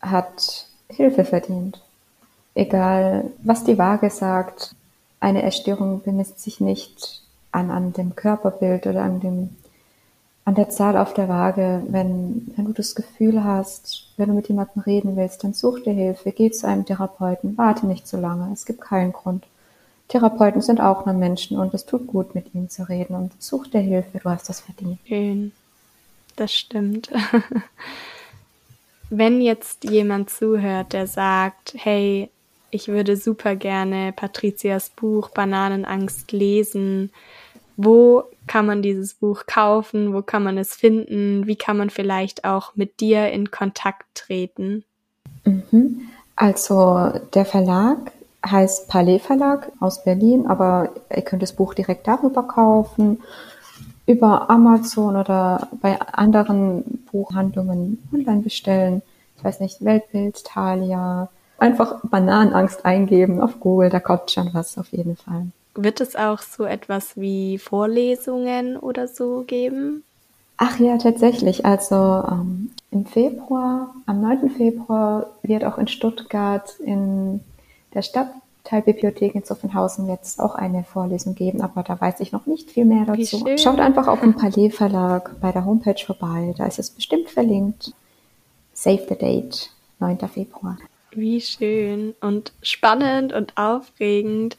hat 0.00 0.66
Hilfe 0.88 1.24
verdient. 1.24 1.80
Egal, 2.56 3.30
was 3.44 3.62
die 3.62 3.78
Waage 3.78 4.10
sagt, 4.10 4.74
eine 5.20 5.44
Essstörung 5.44 6.02
bemisst 6.02 6.40
sich 6.40 6.58
nicht 6.58 7.22
an, 7.52 7.70
an 7.70 7.92
dem 7.92 8.16
Körperbild 8.16 8.88
oder 8.88 9.02
an 9.04 9.20
dem 9.20 9.50
an 10.44 10.56
der 10.56 10.70
Zahl 10.70 10.96
auf 10.96 11.14
der 11.14 11.28
Waage, 11.28 11.84
wenn, 11.86 12.52
wenn 12.56 12.64
du 12.64 12.72
das 12.72 12.96
Gefühl 12.96 13.44
hast, 13.44 14.08
wenn 14.16 14.28
du 14.28 14.34
mit 14.34 14.48
jemandem 14.48 14.82
reden 14.82 15.14
willst, 15.14 15.44
dann 15.44 15.54
such 15.54 15.84
dir 15.84 15.92
Hilfe, 15.92 16.32
geh 16.32 16.50
zu 16.50 16.66
einem 16.66 16.84
Therapeuten, 16.84 17.56
warte 17.56 17.86
nicht 17.86 18.08
zu 18.08 18.16
lange, 18.16 18.52
es 18.52 18.66
gibt 18.66 18.80
keinen 18.80 19.12
Grund. 19.12 19.46
Therapeuten 20.12 20.60
sind 20.60 20.78
auch 20.78 21.06
nur 21.06 21.14
Menschen 21.14 21.58
und 21.58 21.72
es 21.72 21.86
tut 21.86 22.06
gut, 22.06 22.34
mit 22.34 22.54
ihnen 22.54 22.68
zu 22.68 22.86
reden 22.86 23.14
und 23.14 23.32
such 23.42 23.68
dir 23.68 23.80
Hilfe, 23.80 24.18
du 24.18 24.28
hast 24.28 24.46
das 24.46 24.60
verdient. 24.60 24.98
Schön, 25.06 25.52
das 26.36 26.52
stimmt. 26.52 27.10
wenn 29.08 29.40
jetzt 29.40 29.84
jemand 29.84 30.28
zuhört, 30.28 30.92
der 30.92 31.06
sagt, 31.06 31.72
hey, 31.76 32.28
ich 32.70 32.88
würde 32.88 33.16
super 33.16 33.56
gerne 33.56 34.12
Patrizias 34.12 34.90
Buch 34.90 35.30
Bananenangst 35.30 36.30
lesen, 36.32 37.10
wo 37.78 38.24
kann 38.46 38.66
man 38.66 38.82
dieses 38.82 39.14
Buch 39.14 39.46
kaufen? 39.46 40.12
Wo 40.12 40.20
kann 40.20 40.42
man 40.42 40.58
es 40.58 40.74
finden? 40.74 41.46
Wie 41.46 41.56
kann 41.56 41.78
man 41.78 41.88
vielleicht 41.88 42.44
auch 42.44 42.76
mit 42.76 43.00
dir 43.00 43.30
in 43.30 43.50
Kontakt 43.50 44.04
treten? 44.14 44.84
Mhm. 45.44 46.02
Also 46.36 47.12
der 47.32 47.46
Verlag 47.46 48.12
heißt 48.44 48.88
Palais 48.88 49.18
Verlag 49.18 49.70
aus 49.80 50.04
Berlin, 50.04 50.46
aber 50.46 50.90
ihr 51.14 51.22
könnt 51.22 51.42
das 51.42 51.52
Buch 51.52 51.74
direkt 51.74 52.06
darüber 52.08 52.42
kaufen, 52.42 53.20
über 54.06 54.50
Amazon 54.50 55.16
oder 55.16 55.68
bei 55.80 56.00
anderen 56.00 57.06
Buchhandlungen 57.10 58.02
online 58.12 58.42
bestellen. 58.42 59.02
Ich 59.36 59.44
weiß 59.44 59.60
nicht, 59.60 59.84
Weltbild, 59.84 60.44
Thalia. 60.44 61.28
Einfach 61.58 62.00
Bananenangst 62.02 62.84
eingeben 62.84 63.40
auf 63.40 63.60
Google, 63.60 63.90
da 63.90 64.00
kommt 64.00 64.30
schon 64.30 64.52
was 64.52 64.76
auf 64.78 64.88
jeden 64.88 65.16
Fall. 65.16 65.46
Wird 65.74 66.00
es 66.00 66.16
auch 66.16 66.40
so 66.40 66.64
etwas 66.64 67.16
wie 67.16 67.58
Vorlesungen 67.58 68.76
oder 68.76 69.08
so 69.08 69.44
geben? 69.46 70.02
Ach 70.58 70.78
ja, 70.78 70.98
tatsächlich. 70.98 71.64
Also 71.64 72.24
ähm, 72.30 72.70
im 72.90 73.06
Februar, 73.06 73.94
am 74.06 74.20
9. 74.20 74.50
Februar 74.50 75.26
wird 75.42 75.64
auch 75.64 75.78
in 75.78 75.88
Stuttgart 75.88 76.74
in 76.80 77.40
der 77.94 78.02
Stadtteilbibliothek 78.02 79.34
in 79.34 79.44
Zuffenhausen 79.44 80.08
jetzt 80.08 80.40
auch 80.40 80.54
eine 80.54 80.84
Vorlesung 80.84 81.34
geben, 81.34 81.60
aber 81.62 81.82
da 81.82 82.00
weiß 82.00 82.20
ich 82.20 82.32
noch 82.32 82.46
nicht 82.46 82.70
viel 82.70 82.84
mehr 82.84 83.04
dazu. 83.04 83.44
Schaut 83.56 83.80
einfach 83.80 84.08
auf 84.08 84.20
dem 84.20 84.34
Palais 84.34 84.70
Verlag 84.70 85.40
bei 85.40 85.52
der 85.52 85.64
Homepage 85.64 86.02
vorbei, 86.04 86.54
da 86.56 86.66
ist 86.66 86.78
es 86.78 86.90
bestimmt 86.90 87.28
verlinkt. 87.28 87.92
Save 88.74 89.06
the 89.08 89.16
date, 89.16 89.70
9. 90.00 90.18
Februar. 90.28 90.78
Wie 91.10 91.40
schön 91.40 92.14
und 92.20 92.52
spannend 92.62 93.32
und 93.32 93.56
aufregend 93.58 94.56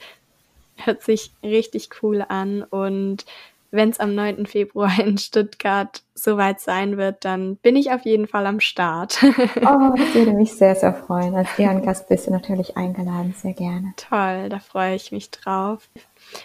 hört 0.75 1.01
sich 1.01 1.31
richtig 1.41 1.89
cool 2.01 2.23
an 2.27 2.63
und 2.63 3.25
wenn 3.73 3.89
es 3.89 3.99
am 3.99 4.13
9. 4.13 4.45
Februar 4.45 4.99
in 4.99 5.17
Stuttgart 5.17 6.03
soweit 6.13 6.59
sein 6.59 6.97
wird, 6.97 7.25
dann 7.25 7.55
bin 7.57 7.75
ich 7.75 7.91
auf 7.91 8.05
jeden 8.05 8.27
Fall 8.27 8.45
am 8.45 8.59
Start. 8.59 9.17
oh, 9.23 9.93
das 9.97 10.13
würde 10.13 10.33
mich 10.33 10.53
sehr, 10.53 10.75
sehr 10.75 10.93
freuen. 10.93 11.33
Als 11.33 11.57
Ehrengast 11.57 12.07
bist 12.07 12.27
du 12.27 12.31
natürlich 12.31 12.77
eingeladen, 12.77 13.33
sehr 13.35 13.53
gerne. 13.53 13.93
Toll, 13.97 14.49
da 14.49 14.59
freue 14.59 14.95
ich 14.95 15.11
mich 15.11 15.31
drauf. 15.31 15.89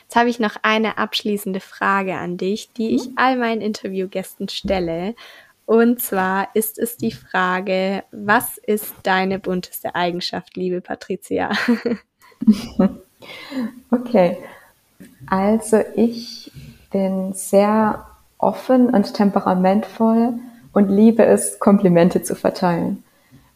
Jetzt 0.02 0.16
habe 0.16 0.30
ich 0.30 0.40
noch 0.40 0.56
eine 0.62 0.96
abschließende 0.96 1.60
Frage 1.60 2.14
an 2.16 2.38
dich, 2.38 2.72
die 2.72 2.94
ich 2.94 3.10
all 3.16 3.36
meinen 3.36 3.60
Interviewgästen 3.60 4.48
stelle. 4.48 5.14
Und 5.66 6.00
zwar 6.00 6.48
ist 6.54 6.78
es 6.78 6.96
die 6.96 7.12
Frage, 7.12 8.04
was 8.10 8.56
ist 8.56 8.94
deine 9.02 9.38
bunteste 9.38 9.94
Eigenschaft, 9.94 10.56
liebe 10.56 10.80
Patricia? 10.80 11.50
Okay, 13.90 14.38
also 15.26 15.82
ich 15.96 16.52
bin 16.90 17.32
sehr 17.32 18.04
offen 18.38 18.90
und 18.90 19.14
temperamentvoll 19.14 20.34
und 20.72 20.88
liebe 20.88 21.24
es, 21.24 21.58
Komplimente 21.58 22.22
zu 22.22 22.34
verteilen. 22.34 23.02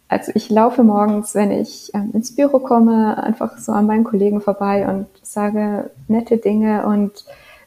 Also 0.08 0.32
ich 0.34 0.50
laufe 0.50 0.82
morgens, 0.82 1.34
wenn 1.34 1.50
ich 1.50 1.90
ähm, 1.94 2.10
ins 2.12 2.34
Büro 2.34 2.58
komme, 2.58 3.22
einfach 3.22 3.56
so 3.56 3.72
an 3.72 3.86
meinen 3.86 4.04
Kollegen 4.04 4.42
vorbei 4.42 4.86
und 4.86 5.06
sage 5.22 5.90
nette 6.06 6.36
Dinge 6.36 6.84
und 6.86 7.24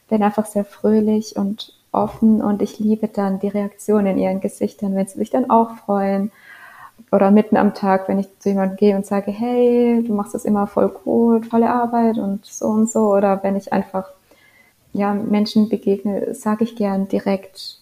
bin 0.08 0.22
einfach 0.22 0.46
sehr 0.46 0.64
fröhlich 0.64 1.36
und 1.36 1.72
offen 1.90 2.42
und 2.42 2.62
ich 2.62 2.78
liebe 2.78 3.08
dann 3.08 3.40
die 3.40 3.48
Reaktionen 3.48 4.06
in 4.06 4.18
ihren 4.18 4.40
Gesichtern, 4.40 4.94
wenn 4.94 5.06
sie 5.06 5.18
sich 5.18 5.30
dann 5.30 5.50
auch 5.50 5.76
freuen. 5.76 6.30
Oder 7.12 7.30
mitten 7.30 7.56
am 7.56 7.74
Tag, 7.74 8.08
wenn 8.08 8.18
ich 8.18 8.28
zu 8.38 8.50
jemandem 8.50 8.76
gehe 8.76 8.96
und 8.96 9.06
sage, 9.06 9.30
hey, 9.30 10.02
du 10.06 10.14
machst 10.14 10.34
das 10.34 10.44
immer 10.44 10.66
voll 10.66 10.88
gut, 10.88 11.50
tolle 11.50 11.70
Arbeit 11.70 12.18
und 12.18 12.44
so 12.46 12.66
und 12.66 12.90
so. 12.90 13.12
Oder 13.12 13.42
wenn 13.42 13.56
ich 13.56 13.72
einfach 13.72 14.08
ja, 14.96 15.14
Menschen 15.14 15.68
begegne, 15.68 16.34
sage 16.34 16.64
ich 16.64 16.76
gern 16.76 17.08
direkt 17.08 17.78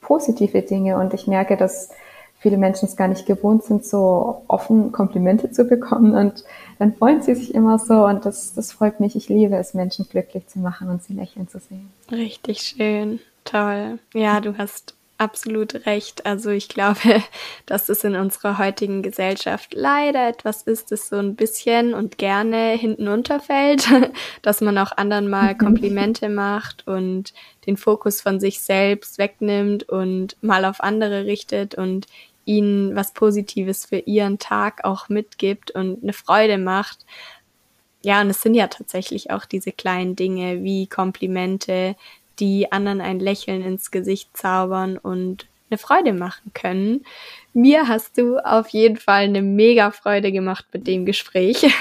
positive 0.00 0.62
Dinge 0.62 0.98
und 0.98 1.14
ich 1.14 1.26
merke, 1.26 1.56
dass 1.56 1.90
viele 2.38 2.56
Menschen 2.56 2.88
es 2.88 2.96
gar 2.96 3.06
nicht 3.06 3.24
gewohnt 3.24 3.62
sind, 3.62 3.84
so 3.84 4.42
offen 4.48 4.90
Komplimente 4.90 5.52
zu 5.52 5.64
bekommen 5.64 6.14
und 6.14 6.44
dann 6.78 6.94
freuen 6.94 7.22
sie 7.22 7.34
sich 7.36 7.54
immer 7.54 7.78
so 7.78 8.04
und 8.06 8.26
das, 8.26 8.52
das 8.54 8.72
freut 8.72 8.98
mich. 8.98 9.14
Ich 9.14 9.28
liebe 9.28 9.56
es, 9.56 9.74
Menschen 9.74 10.08
glücklich 10.08 10.48
zu 10.48 10.58
machen 10.58 10.88
und 10.88 11.04
sie 11.04 11.12
lächeln 11.12 11.48
zu 11.48 11.60
sehen. 11.60 11.90
Richtig 12.10 12.62
schön, 12.62 13.20
toll. 13.44 14.00
Ja, 14.12 14.40
du 14.40 14.58
hast 14.58 14.94
absolut 15.22 15.86
recht. 15.86 16.26
Also 16.26 16.50
ich 16.50 16.68
glaube, 16.68 17.22
dass 17.66 17.88
es 17.88 18.04
in 18.04 18.16
unserer 18.16 18.58
heutigen 18.58 19.02
Gesellschaft 19.02 19.72
leider 19.74 20.28
etwas 20.28 20.62
ist, 20.62 20.90
das 20.90 21.08
so 21.08 21.16
ein 21.16 21.36
bisschen 21.36 21.94
und 21.94 22.18
gerne 22.18 22.72
hinten 22.72 23.08
unterfällt, 23.08 23.88
dass 24.42 24.60
man 24.60 24.76
auch 24.78 24.92
anderen 24.96 25.30
mal 25.30 25.54
mhm. 25.54 25.58
Komplimente 25.58 26.28
macht 26.28 26.86
und 26.86 27.32
den 27.66 27.76
Fokus 27.76 28.20
von 28.20 28.40
sich 28.40 28.60
selbst 28.60 29.18
wegnimmt 29.18 29.88
und 29.88 30.36
mal 30.42 30.64
auf 30.64 30.80
andere 30.80 31.24
richtet 31.24 31.76
und 31.76 32.06
ihnen 32.44 32.96
was 32.96 33.14
Positives 33.14 33.86
für 33.86 33.98
ihren 33.98 34.38
Tag 34.38 34.84
auch 34.84 35.08
mitgibt 35.08 35.70
und 35.70 36.02
eine 36.02 36.12
Freude 36.12 36.58
macht. 36.58 37.06
Ja, 38.04 38.20
und 38.20 38.30
es 38.30 38.42
sind 38.42 38.54
ja 38.54 38.66
tatsächlich 38.66 39.30
auch 39.30 39.44
diese 39.44 39.70
kleinen 39.70 40.16
Dinge 40.16 40.64
wie 40.64 40.88
Komplimente, 40.88 41.94
die 42.38 42.70
anderen 42.72 43.00
ein 43.00 43.20
Lächeln 43.20 43.62
ins 43.62 43.90
Gesicht 43.90 44.36
zaubern 44.36 44.98
und 44.98 45.46
eine 45.70 45.78
Freude 45.78 46.12
machen 46.12 46.52
können. 46.54 47.04
Mir 47.54 47.88
hast 47.88 48.18
du 48.18 48.38
auf 48.38 48.68
jeden 48.68 48.96
Fall 48.96 49.24
eine 49.24 49.42
mega 49.42 49.90
Freude 49.90 50.32
gemacht 50.32 50.66
mit 50.72 50.86
dem 50.86 51.06
Gespräch. 51.06 51.66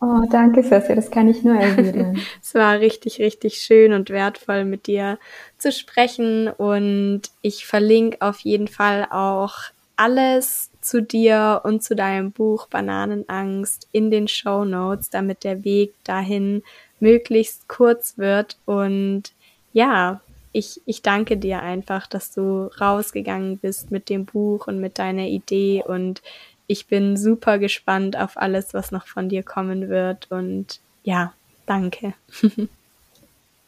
Oh, 0.00 0.22
danke, 0.30 0.62
Sassi, 0.62 0.94
das 0.94 1.10
kann 1.10 1.26
ich 1.26 1.42
nur 1.42 1.56
erwidern. 1.56 2.20
es 2.42 2.54
war 2.54 2.78
richtig, 2.78 3.18
richtig 3.18 3.56
schön 3.56 3.92
und 3.92 4.10
wertvoll 4.10 4.64
mit 4.64 4.86
dir 4.86 5.18
zu 5.58 5.72
sprechen 5.72 6.48
und 6.48 7.22
ich 7.42 7.66
verlinke 7.66 8.18
auf 8.20 8.38
jeden 8.40 8.68
Fall 8.68 9.08
auch 9.10 9.54
alles 9.96 10.70
zu 10.80 11.02
dir 11.02 11.62
und 11.64 11.82
zu 11.82 11.96
deinem 11.96 12.30
Buch 12.30 12.68
Bananenangst 12.68 13.88
in 13.90 14.12
den 14.12 14.28
Show 14.28 14.64
Notes, 14.64 15.10
damit 15.10 15.42
der 15.42 15.64
Weg 15.64 15.94
dahin 16.04 16.62
möglichst 17.00 17.68
kurz 17.68 18.18
wird. 18.18 18.56
Und 18.64 19.32
ja, 19.72 20.20
ich, 20.52 20.80
ich 20.86 21.02
danke 21.02 21.36
dir 21.36 21.62
einfach, 21.62 22.06
dass 22.06 22.32
du 22.32 22.70
rausgegangen 22.80 23.58
bist 23.58 23.90
mit 23.90 24.08
dem 24.08 24.24
Buch 24.24 24.66
und 24.66 24.80
mit 24.80 24.98
deiner 24.98 25.26
Idee. 25.26 25.82
Und 25.86 26.22
ich 26.66 26.86
bin 26.86 27.16
super 27.16 27.58
gespannt 27.58 28.16
auf 28.16 28.36
alles, 28.36 28.74
was 28.74 28.90
noch 28.90 29.06
von 29.06 29.28
dir 29.28 29.42
kommen 29.42 29.88
wird. 29.88 30.30
Und 30.30 30.80
ja, 31.04 31.32
danke. 31.66 32.14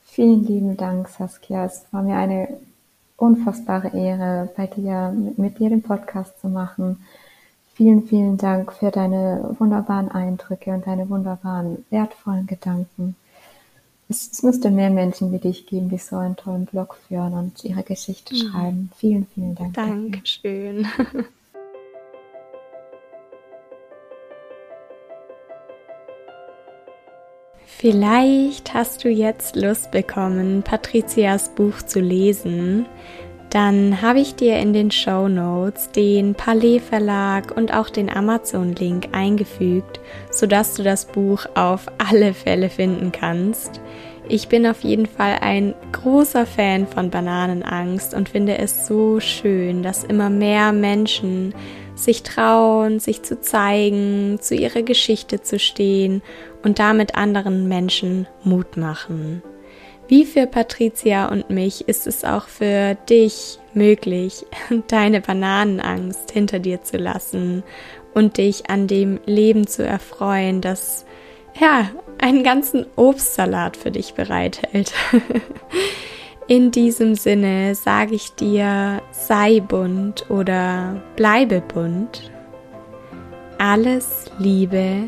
Vielen 0.04 0.44
lieben 0.44 0.76
Dank, 0.76 1.08
Saskia. 1.08 1.66
Es 1.66 1.84
war 1.92 2.02
mir 2.02 2.16
eine 2.16 2.48
unfassbare 3.16 3.96
Ehre, 3.96 4.50
bei 4.56 4.66
dir 4.66 5.14
mit 5.36 5.58
dir 5.58 5.68
den 5.68 5.82
Podcast 5.82 6.40
zu 6.40 6.48
machen. 6.48 7.04
Vielen, 7.80 8.06
vielen 8.06 8.36
Dank 8.36 8.74
für 8.74 8.90
deine 8.90 9.56
wunderbaren 9.58 10.10
Eindrücke 10.10 10.70
und 10.72 10.86
deine 10.86 11.08
wunderbaren, 11.08 11.86
wertvollen 11.88 12.46
Gedanken. 12.46 13.16
Es, 14.10 14.30
es 14.30 14.42
müsste 14.42 14.70
mehr 14.70 14.90
Menschen 14.90 15.32
wie 15.32 15.38
dich 15.38 15.64
geben, 15.64 15.88
die 15.88 15.96
so 15.96 16.16
einen 16.16 16.36
tollen 16.36 16.66
Blog 16.66 16.98
führen 17.08 17.32
und 17.32 17.64
ihre 17.64 17.82
Geschichte 17.82 18.34
mhm. 18.34 18.38
schreiben. 18.38 18.90
Vielen, 18.98 19.26
vielen 19.34 19.54
Dank. 19.54 19.72
Dankeschön. 19.72 20.86
Vielleicht 27.64 28.74
hast 28.74 29.04
du 29.04 29.08
jetzt 29.08 29.56
Lust 29.56 29.90
bekommen, 29.90 30.62
Patrizias 30.62 31.48
Buch 31.54 31.80
zu 31.80 32.00
lesen 32.00 32.84
dann 33.50 34.00
habe 34.00 34.20
ich 34.20 34.36
dir 34.36 34.58
in 34.58 34.72
den 34.72 34.92
Show 34.92 35.28
Notes 35.28 35.90
den 35.90 36.34
Palais 36.34 36.78
Verlag 36.78 37.56
und 37.56 37.74
auch 37.74 37.90
den 37.90 38.08
Amazon 38.08 38.74
Link 38.76 39.08
eingefügt, 39.12 40.00
sodass 40.30 40.74
du 40.74 40.84
das 40.84 41.06
Buch 41.06 41.46
auf 41.54 41.86
alle 41.98 42.32
Fälle 42.32 42.70
finden 42.70 43.10
kannst. 43.10 43.80
Ich 44.28 44.46
bin 44.46 44.64
auf 44.64 44.82
jeden 44.82 45.06
Fall 45.06 45.38
ein 45.40 45.74
großer 45.90 46.46
Fan 46.46 46.86
von 46.86 47.10
Bananenangst 47.10 48.14
und 48.14 48.28
finde 48.28 48.58
es 48.58 48.86
so 48.86 49.18
schön, 49.18 49.82
dass 49.82 50.04
immer 50.04 50.30
mehr 50.30 50.70
Menschen 50.72 51.52
sich 51.96 52.22
trauen, 52.22 53.00
sich 53.00 53.24
zu 53.24 53.40
zeigen, 53.40 54.38
zu 54.40 54.54
ihrer 54.54 54.82
Geschichte 54.82 55.42
zu 55.42 55.58
stehen 55.58 56.22
und 56.62 56.78
damit 56.78 57.16
anderen 57.16 57.66
Menschen 57.66 58.28
Mut 58.44 58.76
machen. 58.76 59.42
Wie 60.10 60.24
für 60.24 60.48
Patricia 60.48 61.26
und 61.26 61.50
mich 61.50 61.86
ist 61.86 62.08
es 62.08 62.24
auch 62.24 62.48
für 62.48 62.96
dich 63.08 63.60
möglich, 63.74 64.44
deine 64.88 65.20
Bananenangst 65.20 66.32
hinter 66.32 66.58
dir 66.58 66.82
zu 66.82 66.96
lassen 66.96 67.62
und 68.12 68.36
dich 68.36 68.68
an 68.68 68.88
dem 68.88 69.20
Leben 69.24 69.68
zu 69.68 69.86
erfreuen, 69.86 70.62
das 70.62 71.06
ja 71.60 71.90
einen 72.18 72.42
ganzen 72.42 72.86
Obstsalat 72.96 73.76
für 73.76 73.92
dich 73.92 74.14
bereithält. 74.14 74.92
In 76.48 76.72
diesem 76.72 77.14
Sinne 77.14 77.76
sage 77.76 78.16
ich 78.16 78.34
dir, 78.34 79.02
sei 79.12 79.60
bunt 79.60 80.28
oder 80.28 81.00
bleibe 81.14 81.60
bunt. 81.60 82.32
Alles 83.58 84.28
Liebe, 84.40 85.04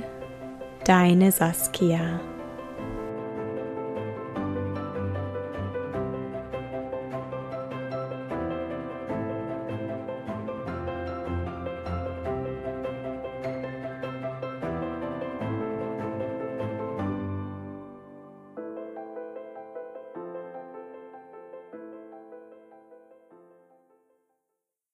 deine 0.84 1.32
Saskia. 1.32 2.20